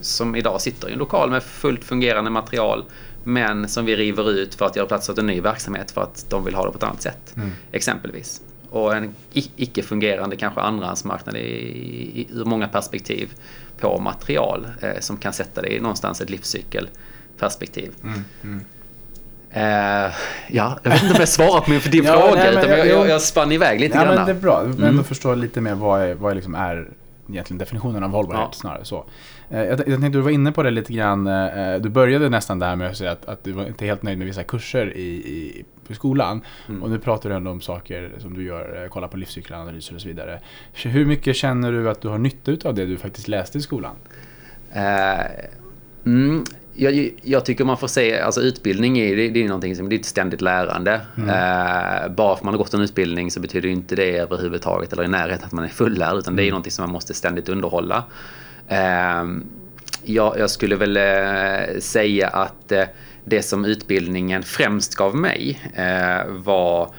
som 0.00 0.36
idag 0.36 0.60
sitter 0.60 0.88
i 0.88 0.92
en 0.92 0.98
lokal 0.98 1.30
med 1.30 1.42
fullt 1.42 1.84
fungerande 1.84 2.30
material 2.30 2.84
men 3.24 3.68
som 3.68 3.84
vi 3.84 3.96
river 3.96 4.30
ut 4.30 4.54
för 4.54 4.66
att 4.66 4.76
göra 4.76 4.86
plats 4.86 5.08
åt 5.08 5.18
en 5.18 5.26
ny 5.26 5.40
verksamhet 5.40 5.90
för 5.90 6.02
att 6.02 6.26
de 6.30 6.44
vill 6.44 6.54
ha 6.54 6.64
det 6.64 6.70
på 6.70 6.76
ett 6.76 6.82
annat 6.82 7.02
sätt. 7.02 7.34
Mm. 7.36 7.50
Exempelvis. 7.72 8.40
Och 8.70 8.96
en 8.96 9.14
icke-fungerande 9.32 10.36
kanske 10.36 10.60
andrahandsmarknad 10.60 11.36
i, 11.36 11.40
i, 11.40 12.28
ur 12.32 12.44
många 12.44 12.68
perspektiv 12.68 13.32
på 13.78 14.00
material 14.00 14.66
som 15.00 15.16
kan 15.16 15.32
sätta 15.32 15.62
det 15.62 15.68
i 15.68 15.80
någonstans 15.80 16.20
ett 16.20 16.30
livscykelperspektiv. 16.30 17.92
Mm. 18.42 18.60
Uh, 19.56 19.62
ja, 20.48 20.78
jag 20.82 20.90
vet 20.90 21.02
inte 21.02 21.14
om 21.14 21.20
jag 21.20 21.28
svarar 21.28 21.60
på 21.60 21.70
min 21.70 21.80
för 21.80 21.90
din 21.90 22.04
ja, 22.06 22.12
fråga. 22.12 22.34
Nej, 22.34 22.50
utan 22.50 22.70
jag, 22.70 22.86
jag, 22.86 23.08
jag 23.08 23.22
spann 23.22 23.52
iväg 23.52 23.80
lite 23.80 23.94
grann. 23.98 24.14
Men 24.14 24.26
det 24.26 24.32
är 24.32 24.40
bra. 24.40 24.62
Men 24.64 24.88
mm. 24.88 25.04
förstå 25.04 25.34
lite 25.34 25.60
mer 25.60 25.74
vad 25.74 26.02
är, 26.02 26.14
vad 26.14 26.30
är, 26.30 26.34
liksom 26.34 26.54
är 26.54 26.88
egentligen 27.30 27.58
definitionen 27.58 28.04
av 28.04 28.10
hållbarhet 28.10 28.48
ja. 28.52 28.52
snarare 28.52 28.84
så. 28.84 29.04
Uh, 29.52 29.58
jag, 29.58 29.68
jag 29.68 29.86
tänkte 29.86 30.08
du 30.08 30.20
var 30.20 30.30
inne 30.30 30.52
på 30.52 30.62
det 30.62 30.70
lite 30.70 30.92
grann. 30.92 31.26
Uh, 31.26 31.80
du 31.80 31.88
började 31.88 32.28
nästan 32.28 32.58
där 32.58 32.76
med 32.76 32.90
att 32.90 32.96
säga 32.96 33.10
att, 33.10 33.24
att 33.24 33.44
du 33.44 33.52
var 33.52 33.66
inte 33.66 33.86
helt 33.86 34.02
nöjd 34.02 34.18
med 34.18 34.26
vissa 34.26 34.44
kurser 34.44 34.96
i, 34.96 35.08
i 35.10 35.64
på 35.88 35.94
skolan. 35.94 36.40
Mm. 36.68 36.82
Och 36.82 36.90
nu 36.90 36.98
pratar 36.98 37.30
du 37.30 37.36
ändå 37.36 37.50
om 37.50 37.60
saker 37.60 38.12
som 38.18 38.34
du 38.34 38.44
gör, 38.44 38.88
kolla 38.90 39.08
på 39.08 39.16
livscykelanalyser 39.16 39.94
och 39.94 40.00
så 40.00 40.08
vidare. 40.08 40.40
Hur 40.72 41.06
mycket 41.06 41.36
känner 41.36 41.72
du 41.72 41.90
att 41.90 42.00
du 42.00 42.08
har 42.08 42.18
nytta 42.18 42.68
av 42.68 42.74
det 42.74 42.86
du 42.86 42.98
faktiskt 42.98 43.28
läste 43.28 43.58
i 43.58 43.60
skolan? 43.60 43.96
Mm, 46.06 46.44
jag, 46.78 47.10
jag, 47.22 47.44
tycker 47.44 47.64
man 47.64 47.78
får 47.78 47.88
se, 47.88 48.20
alltså 48.20 48.40
utbildning 48.40 48.98
är, 48.98 49.16
det, 49.16 49.28
det 49.28 49.44
är 49.44 49.48
någonting 49.48 49.76
som 49.76 49.88
det 49.88 49.96
är 49.96 49.98
ett 49.98 50.06
ständigt 50.06 50.40
lärande. 50.40 51.00
Mm. 51.16 51.28
Uh, 51.28 52.14
bara 52.14 52.28
för 52.28 52.34
att 52.34 52.42
man 52.42 52.54
har 52.54 52.58
gått 52.58 52.74
en 52.74 52.80
utbildning 52.80 53.30
så 53.30 53.40
betyder 53.40 53.68
inte 53.68 53.96
det 53.96 54.18
överhuvudtaget 54.18 54.92
eller 54.92 55.04
i 55.04 55.08
närheten 55.08 55.46
att 55.46 55.52
man 55.52 55.64
är 55.64 55.68
fullärd. 55.68 56.16
Utan 56.16 56.32
mm. 56.32 56.36
det 56.36 56.42
är 56.42 56.44
mm. 56.44 56.50
någonting 56.50 56.72
som 56.72 56.82
man 56.82 56.92
måste 56.92 57.14
ständigt 57.14 57.48
underhålla. 57.48 58.04
Uh, 58.72 59.38
jag, 60.04 60.38
jag, 60.38 60.50
skulle 60.50 60.76
väl 60.76 60.96
uh, 60.96 61.80
säga 61.80 62.28
att 62.28 62.72
det 63.24 63.42
som 63.42 63.64
utbildningen 63.64 64.42
främst 64.42 64.94
gav 64.94 65.16
mig 65.16 65.60
var 66.28 66.90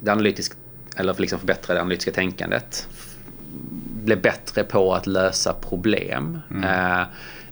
det 0.00 0.12
analytiska, 0.12 0.56
eller 0.96 1.14
liksom 1.18 1.38
förbättra 1.38 1.74
det 1.74 1.80
analytiska 1.80 2.12
tänkandet. 2.12 2.88
Blev 4.04 4.22
bättre 4.22 4.64
på 4.64 4.94
att 4.94 5.06
lösa 5.06 5.52
problem. 5.52 6.40
Mm 6.50 7.04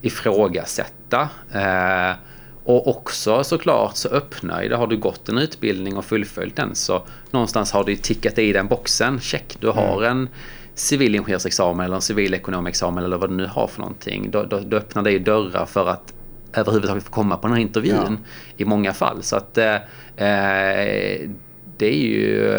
ifrågasätta. 0.02 1.28
Eh, 1.52 2.16
och 2.64 2.88
också 2.88 3.44
såklart 3.44 3.96
så 3.96 4.08
öppnar 4.08 4.68
det. 4.68 4.76
Har 4.76 4.86
du 4.86 4.96
gått 4.96 5.28
en 5.28 5.38
utbildning 5.38 5.96
och 5.96 6.04
fullföljt 6.04 6.56
den 6.56 6.74
så 6.74 7.02
någonstans 7.30 7.72
har 7.72 7.84
du 7.84 7.96
tickat 7.96 8.38
i 8.38 8.52
den 8.52 8.68
boxen. 8.68 9.20
Check, 9.20 9.56
du 9.60 9.68
har 9.68 9.96
mm. 9.96 10.10
en 10.10 10.28
civilingenjörsexamen 10.74 11.86
eller 11.86 11.94
en 11.94 12.02
civilekonomexamen 12.02 13.04
eller 13.04 13.16
vad 13.16 13.30
du 13.30 13.34
nu 13.34 13.46
har 13.46 13.66
för 13.66 13.80
någonting. 13.80 14.30
Då, 14.30 14.42
då, 14.42 14.60
då 14.60 14.76
öppnar 14.76 15.02
det 15.02 15.10
ju 15.10 15.18
dörrar 15.18 15.66
för 15.66 15.88
att 15.88 16.12
överhuvudtaget 16.54 17.04
få 17.04 17.10
komma 17.10 17.36
på 17.36 17.46
den 17.46 17.56
här 17.56 17.62
intervjun 17.62 18.18
ja. 18.18 18.54
i 18.56 18.64
många 18.64 18.92
fall. 18.92 19.22
Så 19.22 19.36
att 19.36 19.58
eh, 19.58 19.74
eh 20.16 21.30
det 21.76 21.86
är 21.86 22.06
ju 22.06 22.54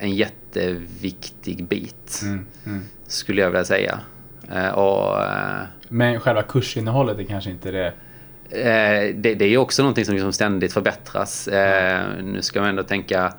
en 0.00 0.14
jätteviktig 0.14 1.64
bit. 1.64 2.20
Mm, 2.22 2.46
mm. 2.66 2.82
Skulle 3.06 3.40
jag 3.40 3.50
vilja 3.50 3.64
säga. 3.64 4.00
Och, 4.74 5.18
Men 5.94 6.20
själva 6.20 6.42
kursinnehållet 6.42 7.18
är 7.18 7.24
kanske 7.24 7.50
inte 7.50 7.70
det 7.70 7.92
det, 9.14 9.34
det 9.34 9.44
är 9.44 9.48
ju 9.48 9.56
också 9.56 9.82
någonting 9.82 10.04
som 10.04 10.14
liksom 10.14 10.32
ständigt 10.32 10.72
förbättras. 10.72 11.48
Mm. 11.48 12.32
Nu 12.32 12.42
ska 12.42 12.60
man 12.60 12.68
ändå 12.68 12.82
tänka 12.82 13.32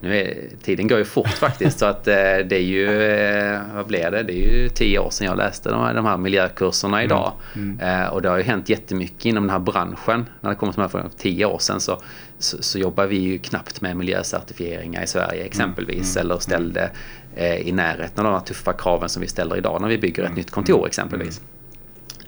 nu 0.00 0.16
är, 0.16 0.36
tiden 0.62 0.88
går 0.88 0.98
ju 0.98 1.04
fort 1.04 1.28
faktiskt 1.28 1.78
så 1.78 1.86
att 1.86 2.08
eh, 2.08 2.14
det 2.14 2.52
är 2.56 2.62
ju, 2.62 3.02
eh, 3.02 3.60
vad 3.74 3.86
blir 3.86 4.10
det? 4.10 4.22
Det 4.22 4.32
är 4.32 4.62
ju 4.62 4.68
tio 4.68 4.98
år 4.98 5.10
sedan 5.10 5.26
jag 5.26 5.36
läste 5.36 5.70
de 5.70 5.80
här, 5.80 5.94
de 5.94 6.06
här 6.06 6.16
miljökurserna 6.16 6.96
mm. 6.96 7.04
idag. 7.04 7.32
Mm. 7.56 7.80
Mm. 7.80 8.12
och 8.12 8.22
det 8.22 8.28
har 8.28 8.36
ju 8.36 8.42
hänt 8.42 8.68
jättemycket 8.68 9.24
inom 9.24 9.42
den 9.42 9.50
här 9.50 9.58
branschen. 9.58 10.26
När 10.40 10.50
det 10.50 10.56
kommer 10.56 10.72
till 10.72 10.88
för 10.88 11.08
tio 11.18 11.44
år 11.44 11.58
sedan 11.58 11.80
så, 11.80 12.02
så, 12.38 12.62
så, 12.62 12.78
jobbar 12.78 13.06
vi 13.06 13.16
ju 13.16 13.38
knappt 13.38 13.80
med 13.80 13.96
miljöcertifieringar 13.96 15.02
i 15.02 15.06
Sverige 15.06 15.44
exempelvis. 15.44 16.16
Mm. 16.16 16.20
Eller 16.20 16.34
mm. 16.34 16.40
ställde 16.40 16.90
eh, 17.34 17.68
i 17.68 17.72
närheten 17.72 18.26
av 18.26 18.32
de 18.32 18.38
här 18.38 18.46
tuffa 18.46 18.72
kraven 18.72 19.08
som 19.08 19.22
vi 19.22 19.28
ställer 19.28 19.56
idag 19.56 19.80
när 19.80 19.88
vi 19.88 19.98
bygger 19.98 20.22
ett 20.22 20.28
mm. 20.28 20.38
nytt 20.38 20.50
kontor 20.50 20.86
exempelvis. 20.86 21.40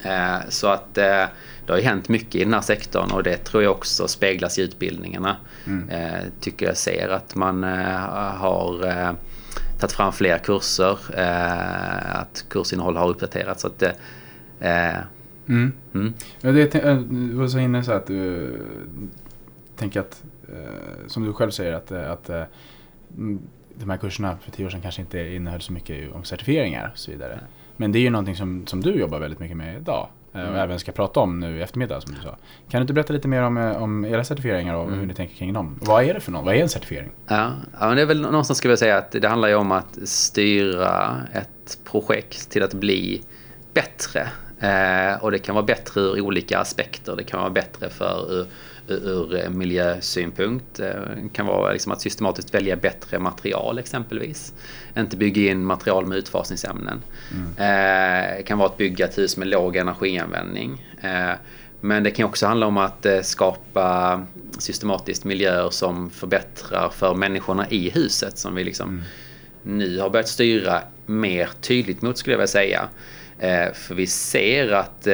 Eh, 0.04 0.48
så 0.48 0.66
att 0.66 0.98
eh, 0.98 1.24
det 1.66 1.72
har 1.72 1.76
ju 1.76 1.84
hänt 1.84 2.08
mycket 2.08 2.34
i 2.34 2.44
den 2.44 2.54
här 2.54 2.60
sektorn 2.60 3.10
och 3.10 3.22
det 3.22 3.36
tror 3.36 3.62
jag 3.62 3.72
också 3.72 4.08
speglas 4.08 4.58
i 4.58 4.62
utbildningarna. 4.62 5.36
Mm. 5.66 5.88
Eh, 5.88 6.22
tycker 6.40 6.66
jag 6.66 6.76
ser 6.76 7.08
att 7.08 7.34
man 7.34 7.62
har 7.62 8.78
tagit 9.78 9.92
fram 9.92 10.12
fler 10.12 10.38
kurser, 10.38 10.98
att 12.04 12.44
kursinnehåll 12.48 12.96
har 12.96 13.08
uppdaterats. 13.08 13.62
Så 13.62 13.66
att, 13.66 13.82
mm. 15.46 15.72
Mm. 15.94 16.14
Det, 16.40 16.72
du 17.10 17.34
var 17.34 17.48
så 17.48 17.58
inne 17.58 17.84
så 17.84 17.92
att 17.92 18.06
du 18.06 18.50
tänker 19.76 20.00
att, 20.00 20.22
som 21.06 21.24
du 21.24 21.32
själv 21.32 21.50
säger, 21.50 21.72
att, 21.72 21.92
att 21.92 22.30
de 23.74 23.90
här 23.90 23.96
kurserna 23.96 24.36
för 24.36 24.50
tio 24.50 24.66
år 24.66 24.70
sedan 24.70 24.82
kanske 24.82 25.02
inte 25.02 25.34
innehöll 25.34 25.60
så 25.60 25.72
mycket 25.72 26.12
om 26.12 26.24
certifieringar 26.24 26.90
och 26.92 26.98
så 26.98 27.10
vidare. 27.10 27.40
Men 27.76 27.92
det 27.92 27.98
är 27.98 28.00
ju 28.00 28.10
någonting 28.10 28.36
som, 28.36 28.66
som 28.66 28.80
du 28.80 28.94
jobbar 28.94 29.18
väldigt 29.18 29.40
mycket 29.40 29.56
med 29.56 29.76
idag. 29.76 30.08
Eh, 30.34 30.40
mm. 30.40 30.52
Och 30.52 30.58
även 30.58 30.78
ska 30.78 30.92
prata 30.92 31.20
om 31.20 31.40
nu 31.40 31.58
i 31.58 31.62
eftermiddag 31.62 32.00
som 32.00 32.14
du 32.14 32.20
sa. 32.20 32.36
Kan 32.68 32.78
du 32.78 32.80
inte 32.80 32.92
berätta 32.92 33.12
lite 33.12 33.28
mer 33.28 33.42
om, 33.42 33.56
eh, 33.56 33.82
om 33.82 34.04
era 34.04 34.24
certifieringar 34.24 34.74
och 34.74 34.86
mm. 34.86 34.98
hur 34.98 35.06
ni 35.06 35.14
tänker 35.14 35.34
kring 35.34 35.52
dem? 35.52 35.78
Vad 35.80 36.04
är 36.04 36.14
det 36.14 36.20
för 36.20 36.32
något? 36.32 36.44
Vad 36.44 36.54
är 36.54 36.62
en 36.62 36.68
certifiering? 36.68 37.10
Ja, 37.26 37.50
ja 37.80 37.86
men 37.86 37.96
det 37.96 38.02
är 38.02 38.06
väl 38.06 38.20
någonstans 38.20 38.58
skulle 38.58 38.72
jag 38.72 38.78
säga 38.78 38.98
att 38.98 39.10
det 39.10 39.28
handlar 39.28 39.48
ju 39.48 39.54
om 39.54 39.72
att 39.72 39.98
styra 40.04 41.16
ett 41.32 41.78
projekt 41.84 42.50
till 42.50 42.62
att 42.62 42.74
bli 42.74 43.22
bättre. 43.74 44.28
Eh, 44.60 45.22
och 45.22 45.30
det 45.30 45.38
kan 45.38 45.54
vara 45.54 45.64
bättre 45.64 46.00
ur 46.00 46.20
olika 46.20 46.58
aspekter. 46.58 47.16
Det 47.16 47.24
kan 47.24 47.40
vara 47.40 47.50
bättre 47.50 47.90
för 47.90 48.46
ur, 48.86 49.08
ur 49.08 49.44
eh, 49.44 49.50
miljösynpunkt. 49.50 50.64
Det 50.76 50.92
eh, 50.92 51.30
kan 51.32 51.46
vara 51.46 51.72
liksom 51.72 51.92
att 51.92 52.00
systematiskt 52.00 52.54
välja 52.54 52.76
bättre 52.76 53.18
material 53.18 53.78
exempelvis. 53.78 54.54
Inte 54.96 55.16
bygga 55.16 55.50
in 55.50 55.64
material 55.64 56.06
med 56.06 56.18
utfasningsämnen. 56.18 57.02
Mm. 57.32 57.54
Det 58.36 58.42
kan 58.42 58.58
vara 58.58 58.68
att 58.68 58.76
bygga 58.76 59.04
ett 59.04 59.18
hus 59.18 59.36
med 59.36 59.48
låg 59.48 59.76
energianvändning. 59.76 60.86
Men 61.80 62.02
det 62.02 62.10
kan 62.10 62.26
också 62.26 62.46
handla 62.46 62.66
om 62.66 62.78
att 62.78 63.06
skapa 63.22 64.22
systematiskt 64.58 65.24
miljöer 65.24 65.70
som 65.70 66.10
förbättrar 66.10 66.88
för 66.88 67.14
människorna 67.14 67.70
i 67.70 67.90
huset 67.90 68.38
som 68.38 68.54
vi 68.54 68.64
liksom 68.64 68.88
mm. 68.88 69.78
nu 69.78 69.98
har 69.98 70.10
börjat 70.10 70.28
styra 70.28 70.80
mer 71.06 71.48
tydligt 71.60 72.02
mot 72.02 72.18
skulle 72.18 72.34
jag 72.34 72.38
vilja 72.38 72.46
säga. 72.46 72.88
För 73.74 73.94
vi 73.94 74.06
ser 74.06 74.72
att 74.72 75.06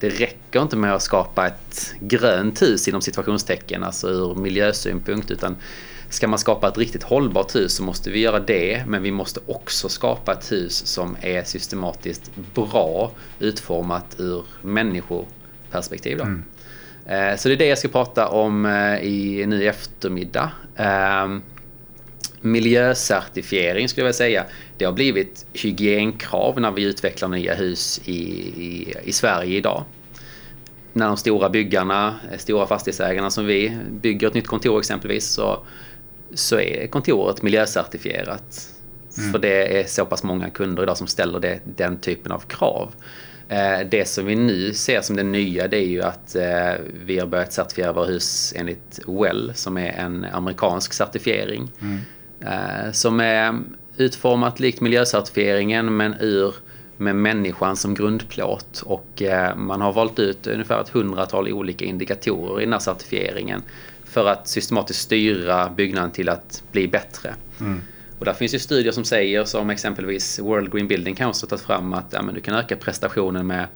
det 0.00 0.08
räcker 0.08 0.62
inte 0.62 0.76
med 0.76 0.94
att 0.94 1.02
skapa 1.02 1.46
ett 1.46 1.94
grönt 2.00 2.62
hus 2.62 2.88
inom 2.88 3.00
situationstecken, 3.00 3.84
alltså 3.84 4.08
ur 4.08 4.34
miljösynpunkt, 4.34 5.30
utan 5.30 5.56
ska 6.08 6.28
man 6.28 6.38
skapa 6.38 6.68
ett 6.68 6.78
riktigt 6.78 7.02
hållbart 7.02 7.54
hus 7.54 7.72
så 7.72 7.82
måste 7.82 8.10
vi 8.10 8.20
göra 8.20 8.40
det, 8.40 8.84
men 8.86 9.02
vi 9.02 9.10
måste 9.10 9.40
också 9.46 9.88
skapa 9.88 10.32
ett 10.32 10.52
hus 10.52 10.86
som 10.86 11.16
är 11.20 11.44
systematiskt 11.44 12.30
bra 12.54 13.12
utformat 13.38 14.16
ur 14.18 14.44
människoperspektiv. 14.62 16.20
Mm. 16.20 16.44
Eh, 17.06 17.36
så 17.36 17.48
det 17.48 17.54
är 17.54 17.58
det 17.58 17.66
jag 17.66 17.78
ska 17.78 17.88
prata 17.88 18.28
om 18.28 18.66
eh, 18.66 18.98
i, 18.98 19.44
nu 19.46 19.62
i 19.62 19.66
eftermiddag. 19.66 20.50
Miljöcertifiering 22.40 23.88
skulle 23.88 24.02
jag 24.02 24.06
vilja 24.06 24.16
säga. 24.16 24.44
Det 24.78 24.84
har 24.84 24.92
blivit 24.92 25.46
hygienkrav 25.52 26.60
när 26.60 26.70
vi 26.70 26.82
utvecklar 26.82 27.28
nya 27.28 27.54
hus 27.54 28.00
i, 28.04 28.12
i, 28.12 28.94
i 29.04 29.12
Sverige 29.12 29.56
idag. 29.56 29.84
När 30.92 31.06
de 31.06 31.16
stora 31.16 31.48
byggarna, 31.48 32.14
stora 32.38 32.66
fastighetsägarna 32.66 33.30
som 33.30 33.46
vi 33.46 33.78
bygger 33.90 34.28
ett 34.28 34.34
nytt 34.34 34.46
kontor 34.46 34.78
exempelvis 34.78 35.26
så, 35.26 35.66
så 36.34 36.60
är 36.60 36.86
kontoret 36.86 37.42
miljöcertifierat. 37.42 38.68
Mm. 39.18 39.32
För 39.32 39.38
det 39.38 39.80
är 39.80 39.84
så 39.84 40.06
pass 40.06 40.22
många 40.22 40.50
kunder 40.50 40.82
idag 40.82 40.96
som 40.96 41.06
ställer 41.06 41.40
det, 41.40 41.60
den 41.64 41.98
typen 41.98 42.32
av 42.32 42.38
krav. 42.38 42.92
Eh, 43.48 43.88
det 43.90 44.08
som 44.08 44.26
vi 44.26 44.34
nu 44.34 44.74
ser 44.74 45.00
som 45.00 45.16
det 45.16 45.22
nya 45.22 45.68
det 45.68 45.76
är 45.76 45.86
ju 45.86 46.02
att 46.02 46.34
eh, 46.34 46.72
vi 47.04 47.18
har 47.18 47.26
börjat 47.26 47.52
certifiera 47.52 47.92
våra 47.92 48.06
hus 48.06 48.52
enligt 48.56 49.00
WELL 49.06 49.52
som 49.54 49.78
är 49.78 49.92
en 49.92 50.24
amerikansk 50.24 50.92
certifiering. 50.92 51.70
Mm. 51.80 51.98
Eh, 52.40 52.92
som 52.92 53.20
är 53.20 53.58
utformat 53.96 54.60
likt 54.60 54.80
miljöcertifieringen 54.80 55.96
men 55.96 56.14
ur 56.20 56.54
med 56.96 57.16
människan 57.16 57.76
som 57.76 57.94
grundplåt 57.94 58.82
och 58.86 59.22
eh, 59.22 59.56
man 59.56 59.80
har 59.80 59.92
valt 59.92 60.18
ut 60.18 60.46
ungefär 60.46 60.80
ett 60.80 60.88
hundratal 60.88 61.52
olika 61.52 61.84
indikatorer 61.84 62.60
i 62.60 62.64
den 62.64 62.72
här 62.72 62.80
certifieringen 62.80 63.62
för 64.04 64.26
att 64.26 64.48
systematiskt 64.48 65.00
styra 65.00 65.70
byggnaden 65.76 66.10
till 66.10 66.28
att 66.28 66.62
bli 66.72 66.88
bättre. 66.88 67.34
Mm. 67.60 67.80
Och 68.18 68.24
där 68.24 68.32
finns 68.32 68.54
ju 68.54 68.58
studier 68.58 68.92
som 68.92 69.04
säger, 69.04 69.44
som 69.44 69.70
exempelvis 69.70 70.38
World 70.38 70.72
Green 70.72 70.88
Building 70.88 71.14
Council 71.14 71.48
tagit 71.48 71.64
fram 71.64 71.92
att 71.92 72.06
ja, 72.10 72.22
men 72.22 72.34
du 72.34 72.40
kan 72.40 72.54
öka 72.54 72.76
prestationen 72.76 73.46
med 73.46 73.66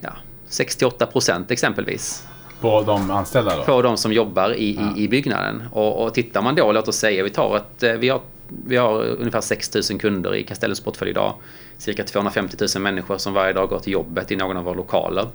ja, 0.00 0.12
68 0.48 1.06
procent 1.06 1.50
exempelvis. 1.50 2.26
På 2.64 2.82
de 2.82 3.10
anställda 3.10 3.56
då? 3.56 3.62
På 3.62 3.82
de 3.82 3.96
som 3.96 4.12
jobbar 4.12 4.54
i, 4.54 4.74
ja. 4.74 4.96
i, 4.96 5.04
i, 5.04 5.08
byggnaden. 5.08 5.62
Och, 5.72 6.04
och 6.04 6.14
tittar 6.14 6.42
man 6.42 6.54
då, 6.54 6.72
låt 6.72 6.88
oss 6.88 6.96
säga, 6.96 7.24
vi 7.24 7.30
tar 7.30 7.56
att 7.56 7.82
eh, 7.82 7.92
vi 7.92 8.08
har, 8.08 8.20
vi 8.66 8.76
har 8.76 9.02
ungefär 9.02 9.40
6 9.40 9.74
000 9.90 10.00
kunder 10.00 10.34
i 10.34 10.42
Castellums 10.42 10.80
portfölj 10.80 11.10
idag. 11.10 11.34
Cirka 11.78 12.04
250 12.04 12.56
000 12.74 12.82
människor 12.82 13.18
som 13.18 13.32
varje 13.32 13.52
dag 13.52 13.68
går 13.68 13.78
till 13.78 13.92
jobbet 13.92 14.30
i 14.30 14.36
någon 14.36 14.56
av 14.56 14.64
våra 14.64 14.74
lokaler. 14.74 15.26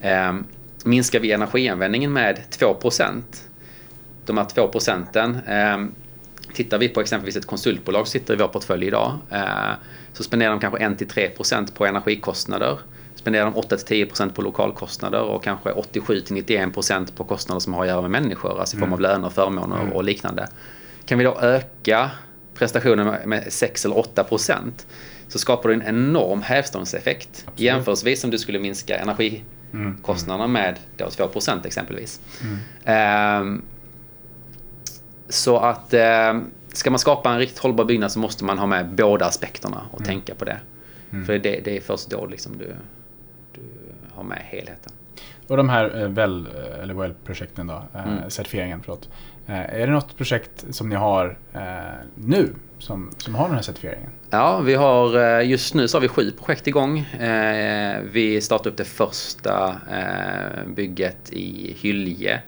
Eh, 0.00 0.32
minskar 0.84 1.20
vi 1.20 1.32
energianvändningen 1.32 2.12
med 2.12 2.40
2% 2.50 3.22
de 4.26 4.38
här 4.38 4.44
2 4.44 4.68
procenten 4.68 5.38
eh, 5.46 5.78
Tittar 6.54 6.78
vi 6.78 6.88
på 6.88 7.00
exempelvis 7.00 7.36
ett 7.36 7.46
konsultbolag 7.46 8.06
som 8.06 8.20
sitter 8.20 8.34
i 8.34 8.36
vår 8.36 8.48
portfölj 8.48 8.86
idag 8.86 9.18
eh, 9.30 9.72
så 10.12 10.22
spenderar 10.22 10.50
de 10.50 10.60
kanske 10.60 10.78
1-3% 10.78 11.74
på 11.74 11.86
energikostnader 11.86 12.78
spenderar 13.24 13.44
de 13.44 13.54
8-10% 13.54 14.32
på 14.32 14.42
lokalkostnader 14.42 15.22
och 15.22 15.44
kanske 15.44 15.70
87-91% 15.70 17.16
på 17.16 17.24
kostnader 17.24 17.60
som 17.60 17.74
har 17.74 17.82
att 17.82 17.88
göra 17.88 18.02
med 18.02 18.10
människor, 18.10 18.60
alltså 18.60 18.76
i 18.76 18.80
form 18.80 18.92
av 18.92 18.98
mm. 18.98 19.10
löner, 19.10 19.30
förmåner 19.30 19.80
mm. 19.80 19.92
och 19.92 20.04
liknande. 20.04 20.48
Kan 21.06 21.18
vi 21.18 21.24
då 21.24 21.38
öka 21.40 22.10
prestationen 22.54 23.14
med 23.24 23.52
6 23.52 23.84
eller 23.84 23.96
8% 23.96 24.70
så 25.28 25.38
skapar 25.38 25.68
du 25.68 25.74
en 25.74 25.82
enorm 25.82 26.42
hävstångseffekt 26.42 27.46
jämförelsevis 27.56 28.24
om 28.24 28.30
du 28.30 28.38
skulle 28.38 28.58
minska 28.58 28.96
energikostnaderna 28.96 30.46
med 30.46 30.78
då 30.96 31.04
2% 31.04 31.66
exempelvis. 31.66 32.20
Mm. 32.84 33.42
Um, 33.42 33.62
så 35.28 35.58
att 35.58 35.94
um, 36.30 36.50
ska 36.72 36.90
man 36.90 36.98
skapa 36.98 37.32
en 37.32 37.38
riktigt 37.38 37.58
hållbar 37.58 37.84
byggnad 37.84 38.12
så 38.12 38.18
måste 38.18 38.44
man 38.44 38.58
ha 38.58 38.66
med 38.66 38.88
båda 38.88 39.26
aspekterna 39.26 39.80
och 39.90 40.00
mm. 40.00 40.08
tänka 40.08 40.34
på 40.34 40.44
det. 40.44 40.58
Mm. 41.12 41.26
För 41.26 41.38
det, 41.38 41.60
det, 41.64 41.76
är 41.76 41.80
först 41.80 42.10
då 42.10 42.26
liksom 42.26 42.58
du 42.58 42.74
ha 44.14 44.22
med 44.22 44.38
helheten. 44.38 44.92
Och 45.48 45.56
de 45.56 45.68
här 45.68 46.02
eh, 46.02 46.08
väl, 46.08 46.46
eh, 46.46 46.82
eller 46.82 46.94
WELL-projekten 46.94 47.66
då, 47.66 47.82
eh, 47.94 48.06
mm. 48.06 48.30
certifieringen, 48.30 48.80
förlåt. 48.82 49.08
Är 49.46 49.86
det 49.86 49.92
något 49.92 50.16
projekt 50.16 50.64
som 50.70 50.88
ni 50.88 50.94
har 50.94 51.36
nu 52.14 52.54
som, 52.78 53.10
som 53.18 53.34
har 53.34 53.46
den 53.46 53.54
här 53.54 53.62
certifieringen? 53.62 54.10
Ja, 54.30 54.60
vi 54.60 54.74
har, 54.74 55.40
just 55.40 55.74
nu 55.74 55.88
så 55.88 55.96
har 55.96 56.02
vi 56.02 56.08
sju 56.08 56.30
projekt 56.30 56.66
igång. 56.66 57.08
Vi 58.12 58.40
startade 58.40 58.70
upp 58.70 58.76
det 58.76 58.84
första 58.84 59.76
bygget 60.66 61.32
i 61.32 61.76
Hylje 61.80 62.40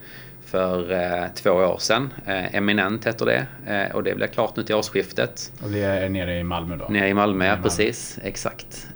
för 0.45 1.29
två 1.35 1.51
år 1.51 1.79
sedan. 1.79 2.13
Eminent 2.27 3.07
heter 3.07 3.27
det 3.27 3.47
och 3.95 4.03
det 4.03 4.15
blir 4.15 4.27
klart 4.27 4.57
nu 4.57 4.63
till 4.63 4.75
årsskiftet. 4.75 5.53
Och 5.63 5.71
det 5.71 5.83
är 5.83 6.09
nere 6.09 6.39
i 6.39 6.45
Malmö 6.45 6.77
då? 6.77 6.85
Nere 6.89 7.09
i 7.09 7.15
Malmö, 7.15 7.47
ja, 7.47 7.57
precis. 7.63 8.19
Exakt. 8.23 8.89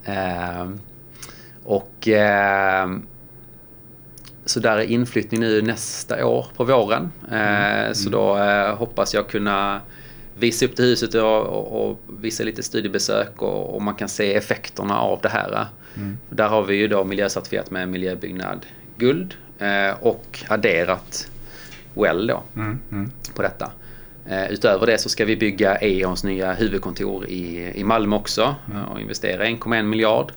Och 1.65 2.09
eh, 2.09 2.89
så 4.45 4.61
där 4.61 4.77
är 4.77 4.83
inflyttning 4.83 5.41
nu 5.41 5.63
nästa 5.63 6.27
år 6.27 6.47
på 6.57 6.65
våren. 6.65 7.13
Eh, 7.31 7.81
mm. 7.81 7.95
Så 7.95 8.11
då 8.11 8.39
eh, 8.39 8.77
hoppas 8.77 9.15
jag 9.15 9.29
kunna 9.29 9.81
visa 10.35 10.65
upp 10.65 10.77
det 10.77 10.83
huset 10.83 11.15
och, 11.15 11.43
och, 11.47 11.91
och 11.91 12.01
visa 12.21 12.45
lite 12.45 12.63
studiebesök 12.63 13.43
och, 13.43 13.75
och, 13.75 13.83
man 13.83 13.95
kan 13.95 14.09
se 14.09 14.35
effekterna 14.35 15.01
av 15.01 15.21
det 15.23 15.29
här. 15.29 15.67
Mm. 15.97 16.19
Där 16.31 16.49
har 16.49 16.63
vi 16.63 16.75
ju 16.75 16.89
då 16.89 17.05
miljöcertifierat 17.05 17.71
med 17.71 17.89
miljöbyggnad 17.89 18.67
guld 18.97 19.35
eh, 19.59 19.91
och 20.01 20.45
adderat 20.49 21.31
well 21.95 22.27
då 22.27 22.43
mm. 22.57 22.79
Mm. 22.93 23.11
på 23.35 23.43
detta. 23.43 23.73
Utöver 24.51 24.87
det 24.87 24.99
så 24.99 25.09
ska 25.09 25.25
vi 25.25 25.37
bygga 25.37 25.77
E.ONs 25.81 26.25
nya 26.25 26.53
huvudkontor 26.53 27.27
i, 27.27 27.73
i 27.75 27.85
Malmö 27.85 28.17
också 28.17 28.55
och 28.91 29.01
investera 29.01 29.45
1,1 29.45 29.83
miljard. 29.83 30.33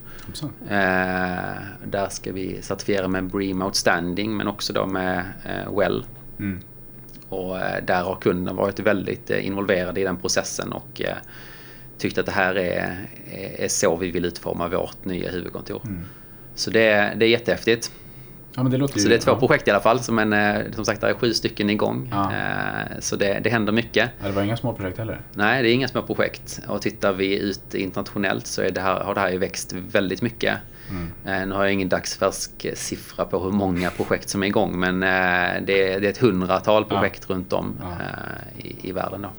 Eh, 0.70 1.62
där 1.86 2.10
ska 2.10 2.32
vi 2.32 2.62
certifiera 2.62 3.08
med 3.08 3.24
Bream 3.24 3.62
Outstanding 3.62 4.38
men 4.38 4.48
också 4.48 4.74
då 4.74 4.86
med 4.86 5.26
eh, 5.46 5.78
Well. 5.78 6.06
Mm. 6.40 6.60
Och 7.30 7.60
eh, 7.60 7.84
där 7.86 8.04
har 8.04 8.16
kunden 8.16 8.56
varit 8.56 8.80
väldigt 8.80 9.32
eh, 9.32 9.46
involverad 9.46 9.98
i 9.98 10.04
den 10.04 10.18
processen 10.18 10.72
och 10.72 11.02
eh, 11.02 11.18
tyckt 11.98 12.18
att 12.18 12.26
det 12.26 12.32
här 12.32 12.56
är, 12.56 13.08
är, 13.58 13.68
så 13.68 13.96
vi 13.96 14.12
vill 14.12 14.26
utforma 14.26 14.68
vårt 14.68 15.06
nya 15.06 15.32
huvudkontor. 15.32 15.82
Mm. 15.86 16.04
Så 16.56 16.70
det, 16.70 17.14
det 17.18 17.26
är 17.26 17.30
jättehäftigt. 17.30 17.92
Ja, 18.56 18.64
det 18.64 18.88
så 18.88 19.10
det 19.10 19.16
är 19.16 19.20
två 19.20 19.32
ja. 19.32 19.40
projekt 19.40 19.68
i 19.68 19.72
alla 19.72 19.80
fall. 19.80 20.00
Men 20.10 20.34
eh, 20.34 20.72
som 20.72 20.86
sagt, 20.86 21.02
det 21.02 21.10
är 21.10 21.14
sju 21.14 21.34
stycken 21.34 21.70
igång. 21.70 22.10
Ja. 22.12 22.32
Eh, 22.32 23.00
så 23.00 23.16
det, 23.16 23.40
det 23.44 23.50
händer 23.50 23.74
mycket. 23.74 24.10
Ja, 24.22 24.28
det 24.28 24.34
var 24.34 24.44
inga 24.44 24.58
små 24.58 24.74
projekt 24.74 24.98
heller? 24.98 25.22
Nej, 25.34 25.64
det 25.64 25.70
är 25.70 25.74
inga 25.74 25.88
små 25.88 26.02
projekt. 26.02 26.60
Och 26.68 26.82
tittar 26.82 27.14
vi 27.14 27.40
ut 27.40 27.74
internationellt 27.74 28.48
så 28.48 28.62
det 28.62 28.82
här, 28.82 29.00
har 29.00 29.16
det 29.16 29.22
här 29.22 29.32
ju 29.32 29.38
växt 29.38 29.74
väldigt 29.74 30.22
mycket. 30.22 30.58
Mm. 30.90 31.12
Eh, 31.26 31.48
nu 31.48 31.56
har 31.56 31.64
jag 31.64 31.74
ingen 31.74 31.90
dagsfärsk 31.90 32.68
siffra 32.74 33.26
på 33.26 33.40
hur 33.40 33.52
många 33.52 33.90
projekt 33.90 34.30
som 34.30 34.44
är 34.44 34.48
igång. 34.48 34.80
Men 34.80 35.00
det 35.00 35.08
är, 35.08 36.00
det 36.00 36.08
är 36.08 36.10
ett 36.10 36.18
hundratal 36.18 36.86
projekt 36.86 37.30
runt 37.30 37.54
om 37.54 37.76
i, 38.58 38.90
i 38.90 38.92
världen. 38.92 39.22
Då. 39.22 39.30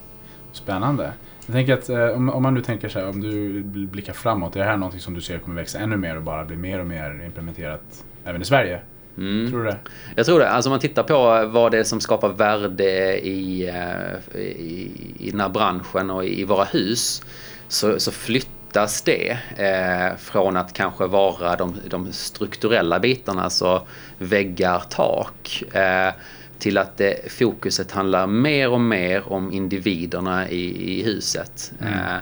Spännande. 0.52 1.12
Jag 1.46 1.54
tänker 1.54 1.74
att 1.74 2.14
om, 2.16 2.28
om 2.28 2.42
man 2.42 2.54
nu 2.54 2.60
tänker 2.60 2.88
så 2.88 2.98
här, 2.98 3.08
om 3.08 3.20
du 3.20 3.62
blickar 3.62 4.12
framåt. 4.12 4.56
Är 4.56 4.60
det 4.60 4.66
här 4.66 4.76
någonting 4.76 5.00
som 5.00 5.14
du 5.14 5.20
ser 5.20 5.38
kommer 5.38 5.56
växa 5.56 5.78
ännu 5.78 5.96
mer 5.96 6.16
och 6.16 6.22
bara 6.22 6.44
bli 6.44 6.56
mer 6.56 6.80
och 6.80 6.86
mer 6.86 7.24
implementerat 7.24 8.04
även 8.24 8.42
i 8.42 8.44
Sverige? 8.44 8.80
Mm. 9.18 9.50
Tror 9.50 9.64
du 9.64 9.70
det? 9.70 9.78
Jag 10.16 10.26
tror 10.26 10.38
det. 10.38 10.48
Alltså 10.48 10.68
om 10.68 10.72
man 10.72 10.80
tittar 10.80 11.02
på 11.02 11.46
vad 11.46 11.72
det 11.72 11.78
är 11.78 11.84
som 11.84 12.00
skapar 12.00 12.28
värde 12.28 13.18
i, 13.26 13.68
eh, 13.68 14.38
i, 14.40 14.90
i 15.18 15.30
den 15.30 15.40
här 15.40 15.48
branschen 15.48 16.10
och 16.10 16.24
i 16.24 16.44
våra 16.44 16.64
hus. 16.64 17.22
Så, 17.68 18.00
så 18.00 18.10
flyttas 18.10 19.02
det 19.02 19.38
eh, 19.56 20.16
från 20.18 20.56
att 20.56 20.72
kanske 20.72 21.06
vara 21.06 21.56
de, 21.56 21.74
de 21.88 22.12
strukturella 22.12 23.00
bitarna, 23.00 23.44
alltså 23.44 23.86
väggar, 24.18 24.82
tak. 24.90 25.62
Eh, 25.72 26.12
till 26.58 26.78
att 26.78 26.96
det, 26.96 27.32
fokuset 27.32 27.92
handlar 27.92 28.26
mer 28.26 28.70
och 28.70 28.80
mer 28.80 29.32
om 29.32 29.52
individerna 29.52 30.48
i, 30.48 30.98
i 30.98 31.02
huset. 31.02 31.72
Mm. 31.80 31.92
Eh, 31.92 31.98
Eh, 31.98 32.18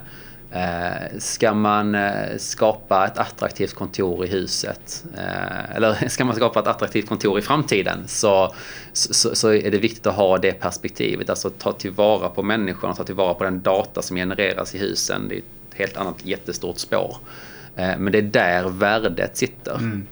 ska 1.18 1.54
man 1.54 1.94
eh, 1.94 2.36
skapa 2.38 3.06
ett 3.06 3.18
attraktivt 3.18 3.74
kontor 3.74 4.24
i 4.24 4.28
huset 4.28 5.04
eh, 5.16 5.76
eller 5.76 6.08
ska 6.08 6.24
man 6.24 6.36
skapa 6.36 6.60
ett 6.60 6.66
attraktivt 6.66 7.08
kontor 7.08 7.38
i 7.38 7.42
framtiden 7.42 7.98
så, 8.06 8.54
så, 8.92 9.34
så, 9.34 9.52
är 9.52 9.70
det 9.70 9.78
viktigt 9.78 10.06
att 10.06 10.14
ha 10.14 10.38
det 10.38 10.52
perspektivet. 10.52 11.30
Alltså 11.30 11.50
ta 11.50 11.72
tillvara 11.72 12.28
på 12.28 12.42
människorna, 12.42 12.94
ta 12.94 13.04
tillvara 13.04 13.34
på 13.34 13.44
den 13.44 13.62
data 13.62 14.02
som 14.02 14.16
genereras 14.16 14.74
i 14.74 14.78
husen. 14.78 15.28
Det 15.28 15.34
är 15.34 15.38
ett 15.38 15.74
helt 15.74 15.96
annat 15.96 16.26
jättestort 16.26 16.78
spår. 16.78 17.16
Men 17.74 18.12
det 18.12 18.18
är 18.18 18.22
där 18.22 18.68
värdet 18.68 19.36
sitter. 19.36 19.74
Mm. 19.74 20.06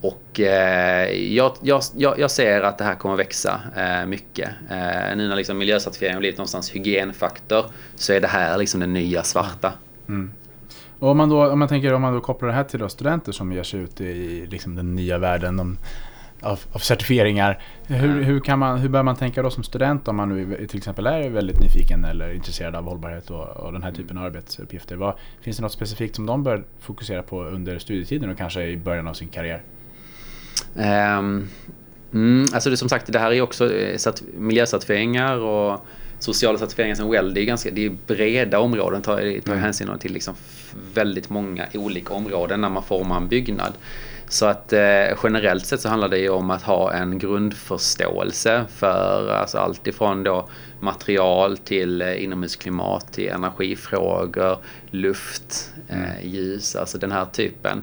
Och 0.00 0.40
eh, 0.40 1.10
jag, 1.10 1.52
jag, 1.62 1.82
jag, 1.96 2.30
ser 2.30 2.60
att 2.60 2.78
det 2.78 2.84
här 2.84 2.94
kommer 2.94 3.16
växa 3.16 3.60
eh, 3.76 4.06
mycket. 4.06 4.48
Eh, 4.70 5.16
nu 5.16 5.28
när 5.28 5.36
liksom 5.36 5.58
miljöcertifieringen 5.58 6.16
har 6.16 6.20
blivit 6.20 6.38
någonstans 6.38 6.70
hygienfaktor 6.70 7.64
så 7.94 8.12
är 8.12 8.20
det 8.20 8.26
här 8.26 8.58
liksom 8.58 8.80
det 8.80 8.86
nya 8.86 9.22
svarta. 9.22 9.72
Mm. 10.08 10.32
Och 10.98 11.08
om 11.08 11.16
man, 11.16 11.28
då, 11.28 11.50
om 11.50 11.58
man 11.58 11.68
tänker 11.68 11.92
om 11.92 12.02
man 12.02 12.14
då 12.14 12.20
kopplar 12.20 12.48
det 12.48 12.54
här 12.54 12.64
till 12.64 12.88
studenter 12.88 13.32
som 13.32 13.52
ger 13.52 13.62
sig 13.62 13.80
ut 13.80 14.00
i 14.00 14.46
liksom 14.46 14.74
den 14.74 14.94
nya 14.94 15.18
världen 15.18 15.56
de, 15.56 15.78
av, 16.40 16.60
av, 16.72 16.78
certifieringar. 16.78 17.62
Hur, 17.86 18.22
hur, 18.22 18.40
kan 18.40 18.58
man, 18.58 18.78
hur 18.78 18.88
bör 18.88 19.02
man 19.02 19.16
tänka 19.16 19.42
då 19.42 19.50
som 19.50 19.62
student 19.62 20.08
om 20.08 20.16
man 20.16 20.28
nu 20.28 20.66
till 20.66 20.78
exempel 20.78 21.06
är 21.06 21.30
väldigt 21.30 21.60
nyfiken 21.60 22.04
eller 22.04 22.34
intresserad 22.34 22.74
av 22.74 22.84
hållbarhet 22.84 23.30
och, 23.30 23.48
och 23.48 23.72
den 23.72 23.82
här 23.82 23.92
typen 23.92 24.18
av 24.18 24.24
arbetsuppgifter? 24.24 24.96
Vad, 24.96 25.14
finns 25.40 25.56
det 25.56 25.62
något 25.62 25.72
specifikt 25.72 26.16
som 26.16 26.26
de 26.26 26.42
bör 26.42 26.64
fokusera 26.80 27.22
på 27.22 27.44
under 27.44 27.78
studietiden 27.78 28.30
och 28.30 28.38
kanske 28.38 28.62
i 28.62 28.76
början 28.76 29.08
av 29.08 29.14
sin 29.14 29.28
karriär? 29.28 29.62
Um, 30.76 31.48
mm, 32.12 32.46
alltså 32.52 32.70
det 32.70 32.76
som 32.76 32.88
sagt, 32.88 33.12
det 33.12 33.18
här 33.18 33.32
är 33.32 33.40
också 33.40 33.74
eh, 33.74 33.98
miljöcertifieringar 34.38 35.36
och 35.38 35.86
sociala 36.18 36.58
certifieringar 36.58 36.96
som 36.96 37.10
well, 37.10 37.34
det 37.34 37.40
är, 37.40 37.44
ganska, 37.44 37.70
det 37.70 37.86
är 37.86 37.96
breda 38.06 38.58
områden, 38.58 39.02
tar, 39.02 39.40
tar 39.40 39.52
mm. 39.52 39.58
hänsyn 39.58 39.98
till 39.98 40.12
liksom 40.12 40.34
väldigt 40.94 41.30
många 41.30 41.66
olika 41.74 42.14
områden 42.14 42.60
när 42.60 42.68
man 42.68 42.82
formar 42.82 43.16
en 43.16 43.28
byggnad. 43.28 43.72
Så 44.28 44.46
att 44.46 44.72
eh, 44.72 45.18
generellt 45.22 45.66
sett 45.66 45.80
så 45.80 45.88
handlar 45.88 46.08
det 46.08 46.18
ju 46.18 46.28
om 46.28 46.50
att 46.50 46.62
ha 46.62 46.92
en 46.92 47.18
grundförståelse 47.18 48.64
för 48.76 49.30
alltså 49.30 49.58
allt 49.58 49.86
ifrån 49.86 50.22
då 50.22 50.48
material 50.80 51.56
till 51.56 52.02
eh, 52.02 52.24
inomhusklimat 52.24 53.12
till 53.12 53.28
energifrågor, 53.28 54.58
luft, 54.90 55.74
eh, 55.88 55.96
mm. 55.98 56.28
ljus, 56.28 56.76
alltså 56.76 56.98
den 56.98 57.12
här 57.12 57.24
typen. 57.24 57.82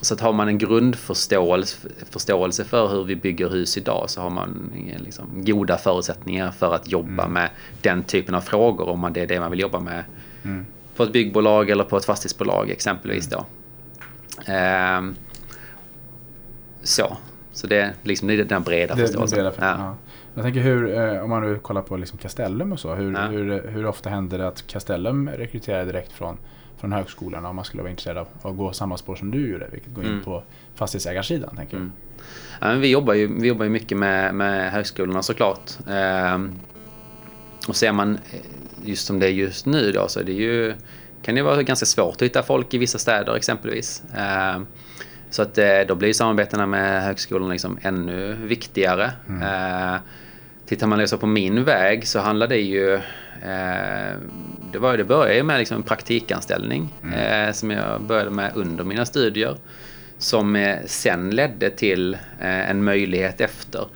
Så 0.00 0.14
att 0.14 0.20
har 0.20 0.32
man 0.32 0.48
en 0.48 0.58
grundförståelse 0.58 2.64
för 2.64 2.88
hur 2.88 3.04
vi 3.04 3.16
bygger 3.16 3.48
hus 3.48 3.76
idag 3.76 4.10
så 4.10 4.20
har 4.20 4.30
man 4.30 4.72
liksom 4.96 5.44
goda 5.44 5.78
förutsättningar 5.78 6.50
för 6.50 6.74
att 6.74 6.90
jobba 6.90 7.22
mm. 7.22 7.32
med 7.32 7.50
den 7.82 8.02
typen 8.02 8.34
av 8.34 8.40
frågor 8.40 8.88
om 8.88 9.10
det 9.14 9.20
är 9.20 9.26
det 9.26 9.40
man 9.40 9.50
vill 9.50 9.60
jobba 9.60 9.80
med 9.80 10.04
mm. 10.44 10.66
på 10.96 11.02
ett 11.02 11.12
byggbolag 11.12 11.70
eller 11.70 11.84
på 11.84 11.96
ett 11.96 12.04
fastighetsbolag 12.04 12.70
exempelvis 12.70 13.26
då. 13.26 13.46
Ehm, 14.46 15.14
så. 16.82 17.16
Så 17.52 17.66
det, 17.66 17.92
liksom, 18.02 18.30
är 18.30 18.44
den 18.44 18.62
breda 18.62 18.94
det, 18.94 19.00
förståelsen. 19.00 19.44
Den 19.44 19.52
breda, 19.52 19.76
ja. 19.78 19.96
Jag 20.34 20.44
tänker 20.44 20.60
hur, 20.60 20.98
eh, 20.98 21.22
om 21.22 21.30
man 21.30 21.42
nu 21.42 21.58
kollar 21.58 21.82
på 21.82 21.96
liksom 21.96 22.18
Castellum 22.18 22.72
och 22.72 22.80
så, 22.80 22.94
hur, 22.94 23.12
ja. 23.12 23.26
hur, 23.26 23.68
hur 23.68 23.86
ofta 23.86 24.10
händer 24.10 24.38
det 24.38 24.48
att 24.48 24.66
Castellum 24.66 25.28
rekryterar 25.28 25.84
direkt 25.84 26.12
från 26.12 26.38
från 26.80 26.92
högskolan 26.92 27.44
om 27.44 27.56
man 27.56 27.64
skulle 27.64 27.82
vara 27.82 27.90
intresserad 27.90 28.18
av 28.18 28.26
att 28.42 28.56
gå 28.56 28.72
samma 28.72 28.96
spår 28.96 29.16
som 29.16 29.30
du 29.30 29.50
gjorde, 29.50 29.68
vilket 29.72 29.94
går 29.94 30.04
in 30.04 30.10
mm. 30.10 30.24
på 30.24 30.42
fastighetsägarsidan. 30.74 31.56
Tänker 31.56 31.76
mm. 31.76 31.92
ja, 32.60 32.72
vi, 32.72 32.90
jobbar 32.90 33.14
ju, 33.14 33.40
vi 33.40 33.48
jobbar 33.48 33.64
ju 33.64 33.70
mycket 33.70 33.98
med, 33.98 34.34
med 34.34 34.72
högskolorna 34.72 35.22
såklart. 35.22 35.70
Ehm, 35.88 36.52
och 37.68 37.76
ser 37.76 37.92
man 37.92 38.14
eh, 38.14 38.40
just 38.84 39.06
som 39.06 39.18
det 39.18 39.26
är 39.26 39.30
just 39.30 39.66
nu 39.66 39.92
då 39.92 40.08
så 40.08 40.20
är 40.20 40.24
det 40.24 40.32
ju, 40.32 40.74
kan 41.22 41.34
det 41.34 41.42
vara 41.42 41.62
ganska 41.62 41.86
svårt 41.86 42.14
att 42.14 42.22
hitta 42.22 42.42
folk 42.42 42.74
i 42.74 42.78
vissa 42.78 42.98
städer 42.98 43.36
exempelvis. 43.36 44.02
Ehm, 44.16 44.66
så 45.30 45.42
att 45.42 45.58
eh, 45.58 45.80
då 45.88 45.94
blir 45.94 46.12
samarbetena 46.12 46.66
med 46.66 47.02
högskolorna 47.02 47.52
liksom 47.52 47.78
ännu 47.82 48.34
viktigare. 48.34 49.12
Mm. 49.28 49.42
Ehm, 49.42 49.98
tittar 50.66 50.86
man 50.86 50.98
liksom 50.98 51.18
på 51.18 51.26
min 51.26 51.64
väg 51.64 52.08
så 52.08 52.20
handlar 52.20 52.46
det 52.46 52.60
ju 52.60 52.94
Eh, 52.94 53.02
det, 54.72 54.78
var, 54.78 54.96
det 54.96 55.04
började 55.04 55.42
med 55.42 55.58
liksom 55.58 55.76
en 55.76 55.82
praktikanställning 55.82 56.94
mm. 57.02 57.14
Eh, 57.14 57.52
som 57.52 57.70
jag 57.70 58.02
började 58.02 58.30
med 58.30 58.52
under 58.54 58.84
mina 58.84 59.04
studier. 59.04 59.56
Som 60.18 60.56
eh, 60.56 60.78
sen 60.86 61.30
ledde 61.30 61.70
till 61.70 62.16
en 62.40 62.84
möjlighet 62.84 63.40
efter. 63.40 63.86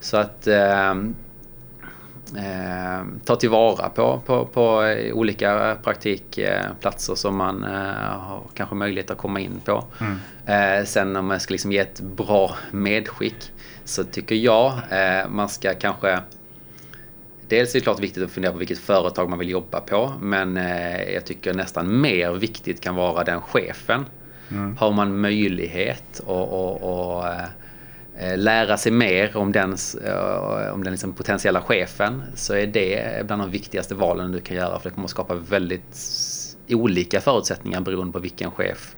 Så 0.00 0.16
att 0.16 0.46
eh, 2.36 3.02
ta 3.24 3.36
tillvara 3.36 3.88
på, 3.88 4.22
på, 4.26 4.44
på 4.46 4.94
olika 5.12 5.76
praktikplatser 5.82 7.14
som 7.14 7.36
man 7.36 7.64
eh, 7.64 7.70
har 8.18 8.42
kanske 8.54 8.74
möjlighet 8.74 9.10
att 9.10 9.18
komma 9.18 9.40
in 9.40 9.60
på. 9.64 9.84
Mm. 10.00 10.18
Eh, 10.46 10.84
sen 10.84 11.16
om 11.16 11.26
man 11.26 11.40
ska 11.40 11.52
liksom 11.52 11.72
ge 11.72 11.78
ett 11.78 12.00
bra 12.00 12.56
medskick 12.70 13.52
så 13.84 14.04
tycker 14.04 14.34
jag 14.34 14.72
man 15.28 15.48
ska 15.48 15.74
kanske 15.74 16.18
Dels 17.48 17.74
är 17.74 17.78
det 17.78 17.82
klart 17.82 18.00
viktigt 18.00 18.24
att 18.24 18.30
fundera 18.30 18.52
på 18.52 18.58
vilket 18.58 18.78
företag 18.78 19.30
man 19.30 19.38
vill 19.38 19.50
jobba 19.50 19.80
på. 19.80 20.12
Men 20.20 20.56
eh, 20.56 21.02
jag 21.02 21.24
tycker 21.24 21.54
nästan 21.54 22.00
mer 22.00 22.32
viktigt 22.32 22.80
kan 22.80 22.94
vara 22.94 23.24
den 23.24 23.40
chefen. 23.40 24.06
Mm. 24.50 24.76
Har 24.76 24.92
man 24.92 25.20
möjlighet 25.20 26.20
att 26.20 27.24
eh, 28.20 28.36
lära 28.36 28.76
sig 28.76 28.92
mer 28.92 29.36
om, 29.36 29.52
dens, 29.52 29.94
eh, 29.94 30.72
om 30.74 30.84
den 30.84 30.92
liksom 30.92 31.12
potentiella 31.12 31.60
chefen 31.60 32.22
så 32.34 32.54
är 32.54 32.66
det 32.66 33.26
bland 33.26 33.42
de 33.42 33.50
viktigaste 33.50 33.94
valen 33.94 34.32
du 34.32 34.40
kan 34.40 34.56
göra. 34.56 34.78
För 34.78 34.90
det 34.90 34.94
kommer 34.94 35.06
att 35.06 35.10
skapa 35.10 35.34
väldigt 35.34 35.96
olika 36.68 37.20
förutsättningar 37.20 37.80
beroende 37.80 38.12
på 38.12 38.18
vilken 38.18 38.50
chef 38.50 38.96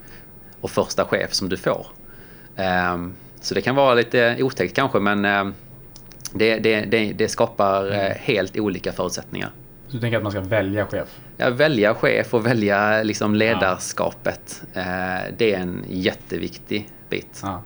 och 0.61 0.71
första 0.71 1.05
chef 1.05 1.33
som 1.33 1.49
du 1.49 1.57
får. 1.57 1.87
Um, 2.95 3.15
så 3.41 3.55
det 3.55 3.61
kan 3.61 3.75
vara 3.75 3.95
lite 3.95 4.37
otäckt 4.41 4.77
kanske 4.77 5.01
men 5.01 5.25
um, 5.25 5.55
det, 6.35 6.59
det, 6.59 6.81
det, 6.81 7.13
det 7.13 7.29
skapar 7.29 7.87
mm. 7.87 8.01
Eh, 8.01 8.17
helt 8.17 8.59
olika 8.59 8.93
förutsättningar. 8.93 9.51
Så 9.87 9.97
du 9.97 10.01
tänker 10.01 10.17
att 10.17 10.23
man 10.23 10.33
ska 10.33 10.41
välja 10.41 10.87
chef? 10.87 11.19
Ja, 11.37 11.51
välja 11.51 11.95
chef 11.95 12.35
och 12.35 12.47
välja 12.47 13.03
liksom 13.03 13.35
ledarskapet. 13.35 14.63
Ja. 14.73 14.81
Eh, 14.81 15.35
det 15.39 15.55
är 15.55 15.59
en 15.59 15.85
jätteviktig 15.89 16.89
bit. 17.09 17.41
Ja. 17.43 17.63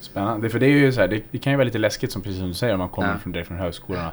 Spännande. 0.00 0.50
För 0.50 0.58
det, 0.58 0.66
är 0.66 0.70
ju 0.70 0.92
så 0.92 1.00
här, 1.00 1.08
det, 1.08 1.22
det, 1.30 1.38
kan 1.38 1.52
ju 1.52 1.56
vara 1.56 1.64
lite 1.64 1.78
läskigt 1.78 2.12
som 2.12 2.22
precis 2.22 2.38
som 2.38 2.48
du 2.48 2.54
säger 2.54 2.72
om 2.72 2.78
man 2.78 2.88
kommer 2.88 3.08
ja. 3.08 3.18
från, 3.18 3.32
direkt 3.32 3.48
från 3.48 3.58
högskolan. 3.58 4.10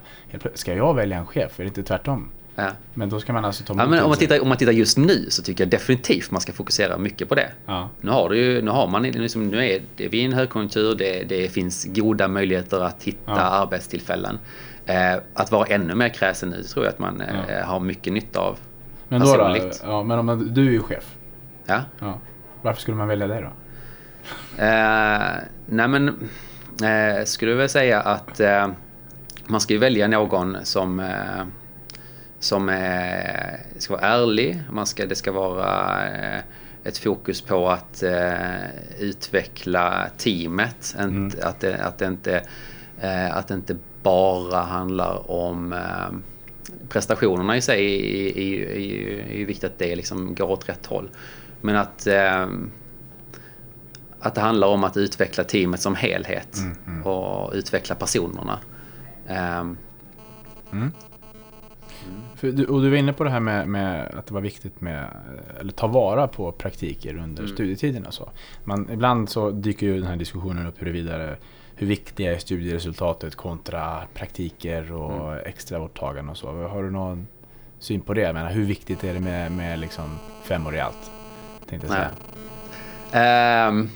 Ska 0.54 0.76
jag 0.76 0.94
välja 0.94 1.18
en 1.18 1.26
chef? 1.26 1.60
Är 1.60 1.64
det 1.64 1.68
inte 1.68 1.84
tvärtom? 1.84 2.30
Ja. 2.56 2.70
Men 2.94 3.10
då 3.10 3.20
ska 3.20 3.34
man 3.34 3.46
alltså 3.46 3.64
ta 3.64 3.74
ja, 3.78 3.86
men 3.86 4.04
om, 4.04 4.10
man 4.10 4.18
tittar, 4.18 4.42
om 4.42 4.48
man 4.48 4.58
tittar 4.58 4.72
just 4.72 4.98
nu 4.98 5.26
så 5.30 5.44
tycker 5.44 5.64
jag 5.64 5.72
definitivt 5.72 6.32
man 6.32 6.42
ska 6.42 6.54
fokusera 6.54 6.98
mycket 6.98 7.30
på 7.30 7.36
det. 7.36 7.50
Ja. 7.66 7.90
Nu, 8.02 8.12
har 8.12 8.30
du 8.30 8.38
ju, 8.38 8.62
nu 8.62 8.72
har 8.72 8.88
man 8.88 9.04
liksom, 9.04 9.48
nu 9.48 9.66
är 9.66 9.82
det, 9.96 10.08
vi 10.08 10.18
i 10.18 10.26
en 10.26 10.34
högkonjunktur, 10.34 10.96
det, 10.96 11.24
det 11.24 11.50
finns 11.50 11.86
goda 11.86 12.28
möjligheter 12.28 12.80
att 12.80 13.04
hitta 13.04 13.22
ja. 13.32 13.42
arbetstillfällen. 13.42 14.40
Eh, 14.86 15.16
att 15.34 15.52
vara 15.52 15.66
ännu 15.66 15.96
mer 15.96 16.10
kräsen 16.10 16.50
nu 16.50 16.64
tror 16.64 16.86
jag 16.86 16.94
att 16.94 17.00
man 17.00 17.22
eh, 17.22 17.66
har 17.66 17.80
mycket 17.80 18.14
nytta 18.14 18.40
av. 18.40 18.58
Men, 19.08 19.22
då, 19.22 19.38
då 19.38 19.58
ja, 19.84 20.04
men 20.04 20.20
om 20.20 20.26
man, 20.26 20.54
du 20.54 20.68
är 20.68 20.72
ju 20.72 20.82
chef. 20.82 21.16
Ja. 21.66 21.82
Varför 22.62 22.82
skulle 22.82 22.98
man 22.98 23.08
välja 23.08 23.28
dig 23.28 23.42
då? 23.42 23.50
Eh, 24.64 25.36
nej 25.66 25.88
men, 25.88 26.08
eh, 26.84 27.26
skulle 27.26 27.54
väl 27.54 27.70
säga 27.70 28.02
att 28.02 28.40
eh, 28.40 28.68
man 29.48 29.62
ska 29.62 29.74
ju 29.74 29.80
välja 29.80 30.08
någon 30.08 30.58
som, 30.64 31.00
eh, 31.00 31.46
som 32.42 32.70
eh, 32.70 33.60
ska 33.78 33.94
vara 33.94 34.06
ärlig. 34.06 34.64
Man 34.70 34.86
ska, 34.86 35.06
det 35.06 35.16
ska 35.16 35.32
vara 35.32 36.08
eh, 36.08 36.42
ett 36.84 36.98
fokus 36.98 37.42
på 37.42 37.70
att 37.70 38.04
eh, 38.04 39.00
utveckla 39.00 40.10
teamet. 40.18 40.96
Mm. 41.00 41.32
Att, 41.42 41.60
det, 41.60 41.86
att, 41.86 41.98
det 41.98 42.06
inte, 42.06 42.44
eh, 43.02 43.38
att 43.38 43.48
det 43.48 43.54
inte 43.54 43.78
bara 44.04 44.62
handlar 44.62 45.32
om 45.32 45.74
eh, 45.74 46.18
prestationerna 46.90 47.58
i 47.58 47.62
sig 47.62 47.86
är 49.32 49.38
ju 49.38 49.46
viktigt 49.46 49.64
att 49.64 49.80
det 49.80 49.96
liksom 49.96 50.36
går 50.36 50.52
åt 50.52 50.70
rätt 50.70 50.86
håll. 50.86 51.10
Men 51.62 51.76
att, 51.76 52.08
eh, 52.08 52.48
att 54.20 54.36
det 54.36 54.42
handlar 54.42 54.68
om 54.68 54.84
att 54.84 54.98
utveckla 54.98 55.44
teamet 55.44 55.82
som 55.82 55.96
helhet 55.96 56.58
mm, 56.58 56.78
mm. 56.88 57.04
och 57.04 57.54
utveckla 57.54 57.96
personerna. 57.96 58.60
Um, 59.30 59.78
mm. 60.72 60.92
Du, 62.42 62.66
och 62.66 62.82
du 62.82 62.90
var 62.90 62.98
inne 62.98 63.14
på 63.14 63.24
det 63.24 63.30
här 63.30 63.40
med, 63.40 63.68
med, 63.68 64.16
att 64.16 64.28
det 64.28 64.34
var 64.34 64.42
viktigt 64.42 64.82
med 64.82 65.08
eller 65.60 65.72
ta 65.72 65.88
vara 65.88 66.28
på 66.28 66.52
praktiker 66.52 67.18
under 67.18 67.44
mm. 67.44 67.56
studietiden. 67.56 68.06
Och 68.06 68.14
så. 68.14 68.30
Man, 68.64 68.90
ibland 68.94 69.30
så 69.30 69.52
dyker 69.52 69.86
ju 69.86 69.94
den 69.94 70.08
här 70.08 70.16
diskussionen 70.16 70.68
upp 70.68 70.82
huruvida 70.82 71.36
hur 71.76 71.88
viktiga 71.88 72.36
är 72.36 72.38
studieresultatet 72.38 73.36
kontra 73.36 74.02
praktiker 74.14 74.92
och 74.92 75.34
mm. 75.34 75.46
extra 75.46 75.80
borttagande 75.80 76.32
och 76.32 76.38
så. 76.38 76.68
Har 76.68 76.84
du 76.84 76.92
någon 76.92 77.28
syn 77.80 78.02
på 78.02 78.14
det? 78.14 78.22
Jag 78.22 78.34
menar, 78.34 78.52
hur 78.52 78.66
viktigt 78.66 79.04
är 79.04 79.14
det 79.14 79.20
med, 79.20 79.52
med 79.52 79.80
liksom 79.80 80.20
fem 80.44 80.68
år 80.68 80.76
i 80.76 80.80
allt? 80.80 81.12
Tänkte 81.70 81.88
jag 81.88 81.96
säga. 81.96 83.68
Um, 83.68 83.90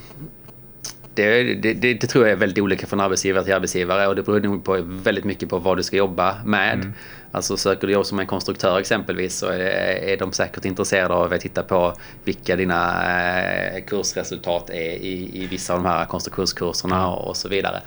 det, 1.13 1.53
det, 1.53 1.73
det, 1.73 1.93
det, 1.93 2.07
tror 2.07 2.25
jag 2.25 2.31
är 2.31 2.37
väldigt 2.37 2.63
olika 2.63 2.87
från 2.87 2.99
arbetsgivare 2.99 3.43
till 3.43 3.53
arbetsgivare 3.53 4.07
och 4.07 4.15
det 4.15 4.23
beror 4.23 4.39
nog 4.39 4.63
på 4.63 4.77
väldigt 4.81 5.23
mycket 5.23 5.49
på 5.49 5.57
vad 5.57 5.77
du 5.77 5.83
ska 5.83 5.97
jobba 5.97 6.35
med. 6.45 6.73
Mm. 6.73 6.93
Alltså 7.35 7.57
söker 7.57 7.87
du 7.87 7.93
jobb 7.93 8.05
som 8.05 8.19
en 8.19 8.27
konstruktör 8.27 8.79
exempelvis 8.79 9.37
så 9.37 9.47
är, 9.47 10.17
de 10.17 10.31
säkert 10.31 10.65
intresserade 10.65 11.13
av 11.13 11.33
att 11.33 11.41
titta 11.41 11.63
på 11.63 11.93
vilka 12.23 12.55
dina 12.55 13.03
eh, 13.19 13.83
kursresultat 13.83 14.69
är 14.69 14.91
i, 14.91 15.43
i 15.43 15.47
vissa 15.47 15.73
av 15.73 15.83
de 15.83 15.89
här 15.89 16.05
konstruktionskurserna 16.05 17.07
och 17.09 17.37
så 17.37 17.49
vidare. 17.49 17.81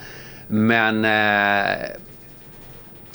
Men 0.47 1.05
eh, 1.05 1.89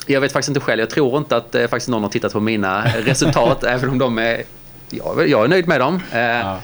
jag 0.07 0.21
vet 0.21 0.31
faktiskt 0.31 0.49
inte 0.49 0.59
själv. 0.59 0.79
Jag 0.79 0.89
tror 0.89 1.17
inte 1.17 1.37
att 1.37 1.55
eh, 1.55 1.67
faktiskt 1.67 1.89
någon 1.89 2.03
har 2.03 2.09
tittat 2.09 2.33
på 2.33 2.39
mina 2.39 2.85
resultat 2.85 3.63
även 3.73 3.89
om 3.89 3.97
de 3.97 4.17
är... 4.17 4.43
Jag, 4.89 5.29
jag 5.29 5.43
är 5.43 5.47
nöjd 5.47 5.67
med 5.67 5.79
dem. 5.79 6.01
Ja. 6.11 6.59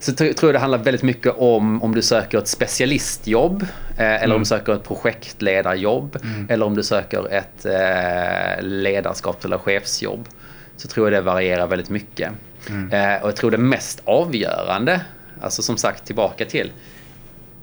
Eh, 0.00 0.04
så 0.04 0.12
tror 0.12 0.34
jag 0.42 0.54
det 0.54 0.58
handlar 0.58 0.78
väldigt 0.78 1.02
mycket 1.02 1.34
om 1.36 1.82
om 1.82 1.94
du 1.94 2.02
söker 2.02 2.38
ett 2.38 2.48
specialistjobb 2.48 3.62
eh, 3.96 3.98
eller 3.98 4.24
mm. 4.24 4.34
om 4.34 4.40
du 4.40 4.46
söker 4.46 4.74
ett 4.74 4.84
projektledarjobb 4.84 6.16
mm. 6.22 6.46
eller 6.50 6.66
om 6.66 6.74
du 6.74 6.82
söker 6.82 7.32
ett 7.32 7.66
eh, 7.66 8.62
ledarskaps 8.62 9.44
eller 9.44 9.58
chefsjobb. 9.58 10.28
Så 10.76 10.88
tror 10.88 11.06
jag 11.06 11.12
det 11.12 11.20
varierar 11.20 11.66
väldigt 11.66 11.90
mycket. 11.90 12.32
Mm. 12.68 12.92
Eh, 12.92 13.22
och 13.22 13.28
jag 13.28 13.36
tror 13.36 13.50
det 13.50 13.58
mest 13.58 14.02
avgörande, 14.04 15.00
alltså 15.40 15.62
som 15.62 15.76
sagt 15.76 16.04
tillbaka 16.04 16.44
till 16.44 16.72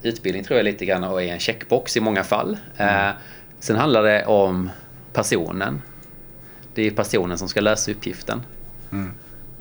utbildning 0.02 0.44
tror 0.44 0.58
jag 0.58 0.64
lite 0.64 0.86
grann 0.86 1.04
är 1.04 1.20
en 1.20 1.40
checkbox 1.40 1.98
i 1.98 2.00
många 2.00 2.24
fall. 2.24 2.58
Mm. 2.78 3.14
sen 3.60 3.76
handlar 3.76 4.04
det 4.04 4.26
om 4.26 4.70
personen. 5.14 5.82
Det 6.74 6.88
är 6.88 6.92
personen 6.92 7.38
som 7.38 7.50
ska 7.50 7.62
lösa 7.62 7.92
uppgiften. 7.92 8.42
Mm. 8.92 9.12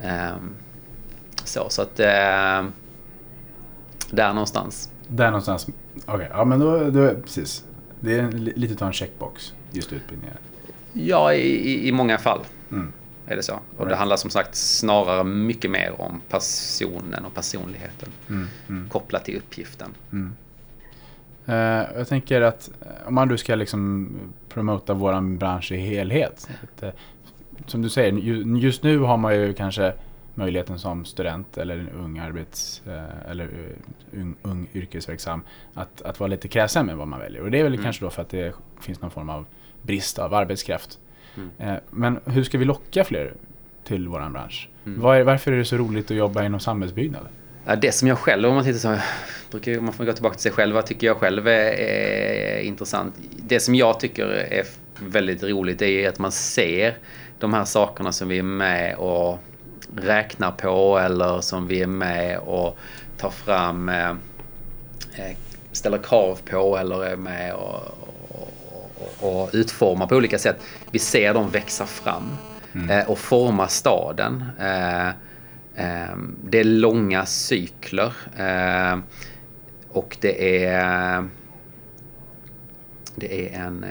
Um, 0.03 0.55
så, 1.49 1.67
så 1.69 1.83
att... 1.83 2.01
Eh, 2.01 2.65
där 4.11 4.33
någonstans. 4.33 4.91
Där 5.09 5.27
någonstans. 5.27 5.67
Okej, 6.05 6.15
okay, 6.15 6.27
ja 6.31 6.45
men 6.45 6.61
då, 6.61 6.91
då... 6.91 7.15
Precis. 7.15 7.65
Det 8.01 8.19
är 8.19 8.33
lite 8.33 8.85
av 8.85 8.89
en 8.89 8.93
checkbox, 8.93 9.55
just 9.73 9.93
utbildningen. 9.93 10.37
Ja, 10.93 11.33
i, 11.33 11.89
i 11.89 11.93
många 11.93 12.19
fall. 12.19 12.41
Mm. 12.71 12.93
Är 13.27 13.37
det 13.37 13.43
så. 13.43 13.53
Och 13.53 13.79
right. 13.79 13.89
det 13.89 13.97
handlar 13.97 14.17
som 14.17 14.31
sagt 14.31 14.55
snarare 14.55 15.25
mycket 15.25 15.71
mer 15.71 16.01
om 16.01 16.21
personen 16.29 17.25
och 17.25 17.35
personligheten. 17.35 18.09
Mm, 18.29 18.49
mm. 18.69 18.89
Kopplat 18.89 19.25
till 19.25 19.37
uppgiften. 19.37 19.95
Uh, 21.49 21.55
jag 21.97 22.09
tänker 22.09 22.41
att 22.41 22.71
eh, 22.81 23.09
om 23.09 23.15
man 23.15 23.29
nu 23.29 23.39
ska 23.39 23.55
liksom 23.55 24.11
promota 24.49 24.95
våran 24.95 25.39
bransch 25.39 25.73
i 25.73 25.77
helhet. 25.77 26.49
Att, 26.63 26.83
uh, 26.83 26.91
som 27.67 27.83
du 27.83 27.91
säger, 27.91 28.13
just 28.59 28.83
nu 28.83 28.99
har 28.99 29.17
man 29.17 29.35
ju 29.35 29.55
kanske 29.55 29.93
möjligheten 30.37 30.79
som 30.79 31.05
student 31.05 31.59
eller 31.59 31.89
ung 31.95 32.19
arbets 32.19 32.83
eh, 32.87 33.31
eller 33.31 33.45
eh, 33.45 34.21
ung, 34.21 34.35
ung 34.43 34.69
yrkesverksam 34.75 35.43
att, 35.75 36.03
att 36.03 36.21
vara 36.21 36.29
lite 36.29 36.49
kräsen 36.49 36.87
med 36.87 36.97
vad 36.97 37.09
man 37.09 37.21
väljer. 37.21 37.43
Och 37.43 37.51
det 37.51 37.59
är 37.59 37.63
väl 37.63 37.75
mm. 37.75 37.85
kanske 37.85 38.05
då 38.05 38.11
för 38.11 38.23
att 38.23 38.29
det 38.29 38.55
finns 38.81 39.01
någon 39.01 39.11
form 39.11 39.31
av 39.31 39.47
brist 39.83 40.19
av 40.19 40.35
arbetskraft. 40.35 40.99
Mm. 41.37 41.51
Eh, 41.59 41.81
men 41.91 42.21
hur 42.25 42.45
ska 42.45 42.59
vi 42.59 42.65
locka 42.65 43.05
fler 43.05 43.33
till 43.85 44.09
våran 44.09 44.33
bransch? 44.33 44.69
Mm. 44.87 45.01
Var, 45.01 45.21
varför 45.21 45.53
är 45.53 45.57
det 45.57 45.65
så 45.65 45.77
roligt 45.77 46.11
att 46.11 46.17
jobba 46.17 46.45
inom 46.45 46.61
samhällsbyggnad? 46.61 47.29
Det 47.79 47.93
som 47.93 48.09
jag 48.09 48.19
själv, 48.19 48.49
om 48.49 48.55
man 48.55 48.65
tittar 48.65 48.79
så, 48.79 48.99
brukar 49.51 49.81
man 49.81 49.93
får 49.93 50.05
gå 50.05 50.13
tillbaka 50.13 50.35
till 50.35 50.43
sig 50.43 50.53
själv, 50.53 50.75
vad 50.75 50.87
tycker 50.87 51.07
jag 51.07 51.17
själv 51.17 51.49
är, 51.49 51.73
är 51.81 52.61
intressant? 52.61 53.15
Det 53.37 53.61
som 53.61 53.75
jag 53.75 54.01
tycker 54.01 54.27
är 54.27 54.67
väldigt 55.01 55.43
roligt 55.43 55.83
är 55.83 56.09
att 56.09 56.19
man 56.19 56.33
ser 56.33 56.97
de 57.39 57.55
här 57.55 57.65
sakerna 57.65 58.13
som 58.13 58.29
vi 58.29 58.39
är 58.39 58.43
med 58.43 58.97
och 58.97 59.39
räknar 59.97 60.51
på 60.51 60.99
eller 60.99 61.41
som 61.41 61.67
vi 61.67 61.83
är 61.83 61.87
med 61.87 62.39
och 62.39 62.79
tar 63.17 63.31
fram, 63.31 63.89
eh, 63.89 64.11
eh, 65.17 65.37
ställer 65.73 65.99
krav 65.99 66.39
på 66.51 66.79
eller 66.79 67.05
är 67.05 67.17
med 67.17 67.55
och, 67.55 67.83
och, 69.21 69.43
och 69.43 69.51
utformar 69.53 70.07
på 70.07 70.17
olika 70.17 70.39
sätt. 70.39 70.57
Vi 70.91 70.99
ser 70.99 71.35
dem 71.35 71.51
växa 71.51 71.87
fram 71.87 72.37
mm. 72.75 72.91
Eh, 72.91 73.11
och 73.11 73.19
forma 73.19 73.69
staden. 73.69 74.45
Det 76.45 76.61
är 76.61 76.65
långa 76.65 77.27
cykler 77.27 78.13
och 79.89 80.17
det 80.21 80.65
är 80.65 81.29
det 83.15 83.55
är, 83.55 83.61
en, 83.61 83.87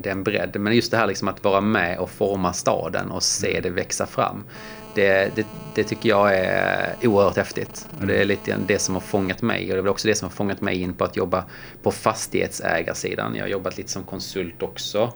det 0.00 0.08
är 0.08 0.12
en 0.12 0.24
bredd. 0.24 0.56
Men 0.60 0.74
just 0.74 0.90
det 0.90 0.96
här 0.96 1.06
liksom 1.06 1.28
att 1.28 1.44
vara 1.44 1.60
med 1.60 1.98
och 1.98 2.10
forma 2.10 2.52
staden 2.52 3.10
och 3.10 3.22
se 3.22 3.50
mm. 3.50 3.62
det 3.62 3.70
växa 3.70 4.06
fram 4.06 4.44
det, 4.94 5.36
det, 5.36 5.46
det, 5.74 5.84
tycker 5.84 6.08
jag 6.08 6.34
är 6.34 6.94
oerhört 7.02 7.36
häftigt. 7.36 7.88
Och 8.00 8.06
det 8.06 8.20
är 8.20 8.24
lite 8.24 8.56
det 8.66 8.78
som 8.78 8.94
har 8.94 9.02
fångat 9.02 9.42
mig 9.42 9.70
och 9.70 9.76
det 9.76 9.88
är 9.88 9.90
också 9.90 10.08
det 10.08 10.14
som 10.14 10.28
har 10.28 10.34
fångat 10.34 10.60
mig 10.60 10.80
in 10.80 10.94
på 10.94 11.04
att 11.04 11.16
jobba 11.16 11.44
på 11.82 11.90
fastighetsägarsidan. 11.90 13.34
Jag 13.34 13.42
har 13.42 13.48
jobbat 13.48 13.76
lite 13.76 13.90
som 13.90 14.02
konsult 14.02 14.62
också 14.62 15.12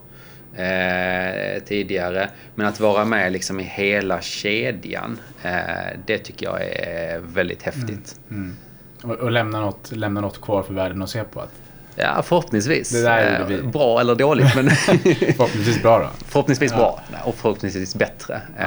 eh, 0.54 1.62
tidigare. 1.64 2.30
Men 2.54 2.66
att 2.66 2.80
vara 2.80 3.04
med 3.04 3.32
liksom 3.32 3.60
i 3.60 3.62
hela 3.62 4.20
kedjan, 4.20 5.20
eh, 5.42 5.52
det 6.06 6.18
tycker 6.18 6.46
jag 6.46 6.62
är 6.62 7.18
väldigt 7.18 7.62
häftigt. 7.62 8.20
Mm, 8.30 8.42
mm. 8.42 8.56
Och, 9.02 9.24
och, 9.24 9.30
lämna, 9.30 9.60
något, 9.60 9.92
lämna 9.92 10.20
något 10.20 10.40
kvar 10.40 10.62
för 10.62 10.74
världen 10.74 11.02
att 11.02 11.10
se 11.10 11.24
på? 11.24 11.40
Att... 11.40 11.52
Ja, 11.96 12.22
förhoppningsvis. 12.22 12.90
Det 12.90 13.02
där 13.02 13.44
vi. 13.48 13.62
Bra 13.62 14.00
eller 14.00 14.14
dåligt. 14.14 14.54
Men 14.56 14.70
förhoppningsvis 15.36 15.82
bra 15.82 15.98
då? 15.98 16.08
Förhoppningsvis 16.24 16.72
ja. 16.72 16.76
bra 16.76 17.20
och 17.24 17.34
förhoppningsvis 17.34 17.94
bättre. 17.94 18.40
Ja. 18.58 18.66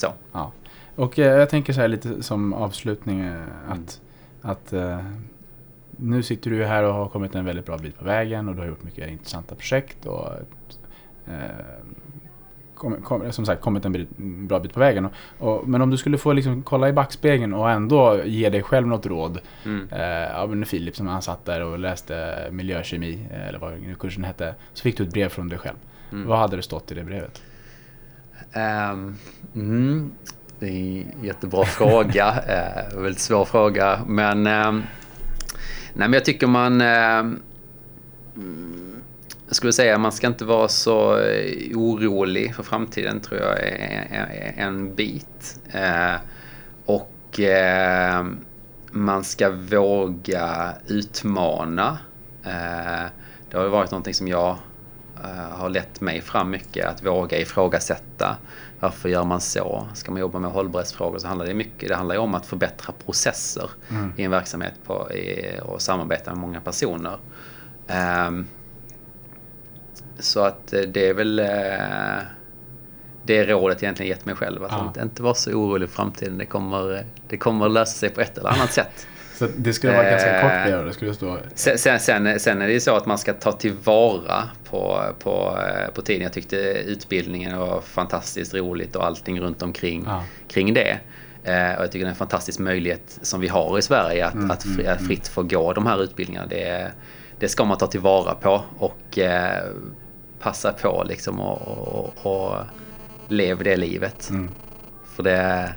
Så. 0.00 0.12
Ja. 0.32 0.52
Och 0.96 1.18
eh, 1.18 1.38
jag 1.38 1.50
tänker 1.50 1.72
så 1.72 1.80
här 1.80 1.88
lite 1.88 2.22
som 2.22 2.52
avslutning 2.52 3.20
eh, 3.20 3.42
att, 3.68 4.00
mm. 4.42 4.52
att 4.52 4.72
eh, 4.72 5.04
nu 5.90 6.22
sitter 6.22 6.50
du 6.50 6.64
här 6.64 6.82
och 6.82 6.94
har 6.94 7.08
kommit 7.08 7.34
en 7.34 7.44
väldigt 7.44 7.66
bra 7.66 7.78
bit 7.78 7.98
på 7.98 8.04
vägen 8.04 8.48
och 8.48 8.54
du 8.54 8.60
har 8.60 8.68
gjort 8.68 8.82
mycket 8.82 9.10
intressanta 9.10 9.54
projekt 9.54 10.06
och 10.06 10.28
eh, 11.26 11.34
kom, 12.74 13.02
kom, 13.02 13.32
som 13.32 13.46
sagt 13.46 13.62
kommit 13.62 13.84
en 13.84 13.92
bit, 13.92 14.08
bra 14.18 14.60
bit 14.60 14.72
på 14.74 14.80
vägen. 14.80 15.04
Och, 15.04 15.12
och, 15.38 15.68
men 15.68 15.82
om 15.82 15.90
du 15.90 15.96
skulle 15.96 16.18
få 16.18 16.32
liksom 16.32 16.62
kolla 16.62 16.88
i 16.88 16.92
backspegeln 16.92 17.54
och 17.54 17.70
ändå 17.70 18.20
ge 18.24 18.50
dig 18.50 18.62
själv 18.62 18.86
något 18.86 19.06
råd. 19.06 19.38
Mm. 19.64 19.88
Eh, 19.88 20.40
av 20.40 20.64
Filip 20.64 20.96
som 20.96 21.06
han 21.06 21.22
satt 21.22 21.44
där 21.44 21.64
och 21.64 21.78
läste 21.78 22.46
miljökemi 22.50 23.26
eller 23.30 23.58
vad 23.58 23.98
kursen 23.98 24.24
hette. 24.24 24.54
Så 24.72 24.82
fick 24.82 24.96
du 24.96 25.04
ett 25.04 25.12
brev 25.12 25.28
från 25.28 25.48
dig 25.48 25.58
själv. 25.58 25.76
Mm. 26.12 26.28
Vad 26.28 26.38
hade 26.38 26.56
det 26.56 26.62
stått 26.62 26.92
i 26.92 26.94
det 26.94 27.04
brevet? 27.04 27.42
Um, 28.54 29.16
mm, 29.54 30.12
det 30.58 30.66
är 30.66 30.70
en 30.70 31.24
jättebra 31.24 31.64
fråga. 31.64 32.34
Uh, 32.94 33.02
väldigt 33.02 33.20
svår 33.20 33.44
fråga. 33.44 34.00
Men, 34.06 34.46
uh, 34.46 34.72
nej, 34.72 34.82
men 35.94 36.12
jag 36.12 36.24
tycker 36.24 36.46
man... 36.46 36.80
Jag 39.46 39.56
skulle 39.56 39.72
säga 39.72 39.98
man 39.98 40.12
ska 40.12 40.26
inte 40.26 40.44
vara 40.44 40.68
så 40.68 41.18
eh, 41.18 41.76
orolig 41.78 42.54
för 42.54 42.62
framtiden 42.62 43.20
tror 43.20 43.40
jag 43.40 43.58
är, 43.58 44.54
en 44.56 44.94
bit. 44.94 45.60
Eh, 45.72 46.14
och 46.86 47.40
man 48.90 49.24
ska 49.24 49.50
våga 49.50 50.74
utmana. 50.86 51.98
det 53.50 53.58
har 53.58 53.68
varit 53.68 53.90
någonting 53.90 54.14
som 54.14 54.28
jag 54.28 54.56
har 55.50 55.68
lett 55.68 56.00
mig 56.00 56.20
fram 56.20 56.50
mycket. 56.50 56.86
Att 56.86 57.06
våga 57.06 57.38
ifrågasätta. 57.38 58.36
Varför 58.80 59.08
gör 59.08 59.24
man 59.24 59.40
så? 59.40 59.88
Ska 59.94 60.12
man 60.12 60.20
jobba 60.20 60.38
med 60.38 60.50
hållbarhetsfrågor 60.50 61.18
så 61.18 61.28
handlar 61.28 61.46
det 61.46 61.54
mycket 61.54 61.88
det 61.88 61.94
handlar 61.94 62.18
om 62.18 62.34
att 62.34 62.46
förbättra 62.46 62.94
processer 63.04 63.70
mm. 63.90 64.12
i 64.16 64.24
en 64.24 64.30
verksamhet 64.30 64.74
på, 64.86 65.12
i, 65.12 65.60
och 65.62 65.82
samarbeta 65.82 66.30
med 66.30 66.40
många 66.40 66.60
personer. 66.60 67.18
Um, 68.28 68.48
så 70.18 70.40
att 70.40 70.66
det 70.66 71.08
är 71.08 71.14
väl 71.14 71.40
uh, 71.40 72.26
det 73.22 73.44
rådet 73.44 73.82
egentligen 73.82 74.10
gett 74.10 74.24
mig 74.24 74.34
själv. 74.34 74.64
Att 74.64 74.72
ja. 74.72 74.86
inte, 74.86 75.00
inte 75.00 75.22
vara 75.22 75.34
så 75.34 75.52
orolig 75.52 75.88
för 75.88 75.96
framtiden. 75.96 76.38
Det 76.38 76.46
kommer, 76.46 77.04
det 77.28 77.36
kommer 77.36 77.68
lösa 77.68 77.98
sig 77.98 78.08
på 78.08 78.20
ett 78.20 78.38
eller 78.38 78.50
annat 78.50 78.72
sätt. 78.72 79.06
Så 79.40 79.48
det 79.56 79.72
skulle 79.72 79.92
vara 79.92 80.10
ganska 80.10 80.40
kort 80.40 80.64
brev? 80.64 80.84
Det 80.84 80.92
skulle 80.92 81.14
stå... 81.14 81.38
Sen, 81.54 81.78
sen, 81.78 82.40
sen, 82.40 82.62
är 82.62 82.66
det 82.66 82.72
ju 82.72 82.80
så 82.80 82.96
att 82.96 83.06
man 83.06 83.18
ska 83.18 83.32
ta 83.32 83.52
tillvara 83.52 84.48
på, 84.64 85.02
på, 85.18 85.58
eh, 85.58 85.94
på 85.94 86.02
tiden. 86.02 86.22
Jag 86.22 86.32
tyckte 86.32 86.56
utbildningen 86.86 87.58
var 87.58 87.80
fantastiskt 87.80 88.54
roligt 88.54 88.96
och 88.96 89.06
allting 89.06 89.40
runt 89.40 89.62
omkring 89.62 90.04
ja. 90.06 90.24
kring 90.48 90.74
det. 90.74 90.98
Eh, 91.44 91.76
och 91.76 91.84
jag 91.84 91.92
tycker 91.92 92.04
det 92.04 92.08
är 92.08 92.10
en 92.10 92.14
fantastisk 92.14 92.58
möjlighet 92.58 93.18
som 93.22 93.40
vi 93.40 93.48
har 93.48 93.78
i 93.78 93.82
Sverige 93.82 94.26
att, 94.26 94.34
mm, 94.34 94.50
att, 94.50 94.62
fri, 94.62 94.82
mm, 94.82 94.92
att 94.92 94.98
mm. 94.98 95.08
fritt 95.08 95.28
få 95.28 95.42
gå 95.42 95.72
de 95.72 95.86
här 95.86 96.02
utbildningarna. 96.02 96.46
Det, 96.46 96.92
det 97.38 97.48
ska 97.48 97.64
man 97.64 97.78
ta 97.78 97.86
tillvara 97.86 98.34
på 98.34 98.62
och 98.78 99.18
eh, 99.18 99.64
passa 100.40 100.72
på 100.72 101.04
liksom 101.08 101.40
och, 101.40 101.88
och, 101.88 102.26
och 102.26 102.56
lev 103.28 103.64
det 103.64 103.76
livet. 103.76 104.30
Mm. 104.30 104.50
För 105.14 105.22
det, 105.22 105.74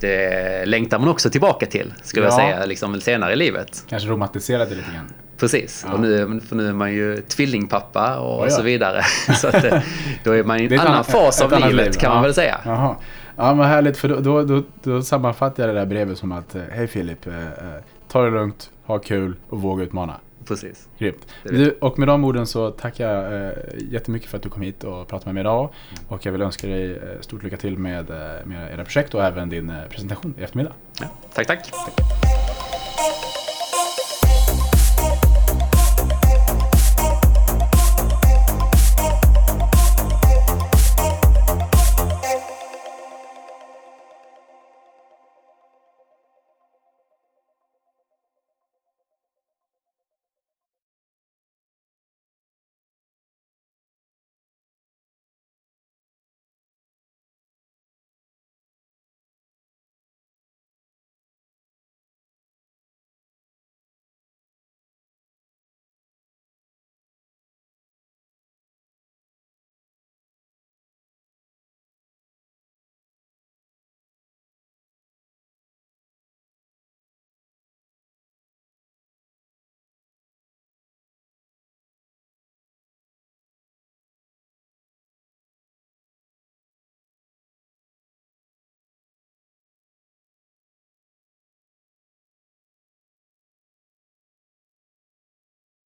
det 0.00 0.66
längtar 0.66 0.98
man 0.98 1.08
också 1.08 1.30
tillbaka 1.30 1.66
till, 1.66 1.94
skulle 2.02 2.26
ja. 2.26 2.30
jag 2.30 2.40
säga, 2.40 2.66
liksom 2.66 3.00
senare 3.00 3.32
i 3.32 3.36
livet. 3.36 3.84
Kanske 3.88 4.08
romantisera 4.08 4.64
det 4.64 4.74
lite 4.74 4.90
grann. 4.94 5.12
Precis, 5.38 5.84
ja. 5.86 5.94
och 5.94 6.00
nu, 6.00 6.40
för 6.48 6.56
nu 6.56 6.68
är 6.68 6.72
man 6.72 6.92
ju 6.92 7.16
tvillingpappa 7.16 8.18
och, 8.18 8.40
oh, 8.40 8.46
ja. 8.46 8.50
så 8.50 8.62
vidare. 8.62 9.02
så 9.36 9.48
att, 9.48 9.64
eh, 9.64 9.80
då 10.24 10.32
är 10.32 10.44
man 10.44 10.60
i 10.60 10.64
en 10.64 10.80
annan 10.80 11.04
fas 11.04 11.42
av 11.42 11.50
livet 11.50 11.72
liv. 11.72 11.92
kan 11.92 12.14
man 12.14 12.22
väl 12.22 12.34
säga. 12.34 12.60
Jaha. 12.64 12.96
Ja 13.36 13.54
men 13.54 13.66
härligt, 13.66 13.96
för 13.96 14.08
då, 14.08 14.20
då, 14.20 14.42
då, 14.42 14.62
då 14.82 15.02
sammanfattar 15.02 15.66
jag 15.66 15.74
det 15.74 15.80
där 15.80 15.86
brevet 15.86 16.18
som 16.18 16.32
att 16.32 16.56
Hej 16.72 16.86
Filip, 16.86 17.26
eh, 17.26 17.46
eh, 17.46 17.48
ta 18.08 18.22
det 18.22 18.30
lugnt, 18.30 18.70
ha 18.84 18.98
kul 18.98 19.36
och 19.48 19.62
våga 19.62 19.84
utmana. 19.84 20.14
Precis. 20.48 20.88
Grymt. 20.98 21.26
Du, 21.42 21.70
och 21.70 21.98
med 21.98 22.08
de 22.08 22.24
orden 22.24 22.46
så 22.46 22.70
tackar 22.70 23.12
jag 23.12 23.46
eh, 23.46 23.52
jättemycket 23.90 24.30
för 24.30 24.36
att 24.36 24.42
du 24.42 24.48
kom 24.48 24.62
hit 24.62 24.84
och 24.84 25.08
pratade 25.08 25.24
med 25.24 25.34
mig 25.34 25.40
idag. 25.40 25.60
Mm. 25.90 26.04
Och 26.08 26.26
jag 26.26 26.32
vill 26.32 26.42
önska 26.42 26.66
dig 26.66 26.92
eh, 26.92 27.20
stort 27.20 27.42
lycka 27.42 27.56
till 27.56 27.78
med, 27.78 28.10
eh, 28.10 28.46
med 28.46 28.72
era 28.74 28.84
projekt 28.84 29.14
och 29.14 29.24
även 29.24 29.48
din 29.48 29.70
eh, 29.70 29.84
presentation 29.90 30.34
i 30.38 30.42
eftermiddag. 30.42 30.72
Ja, 31.00 31.06
tack, 31.34 31.46
tack. 31.46 31.70
tack. 31.70 32.67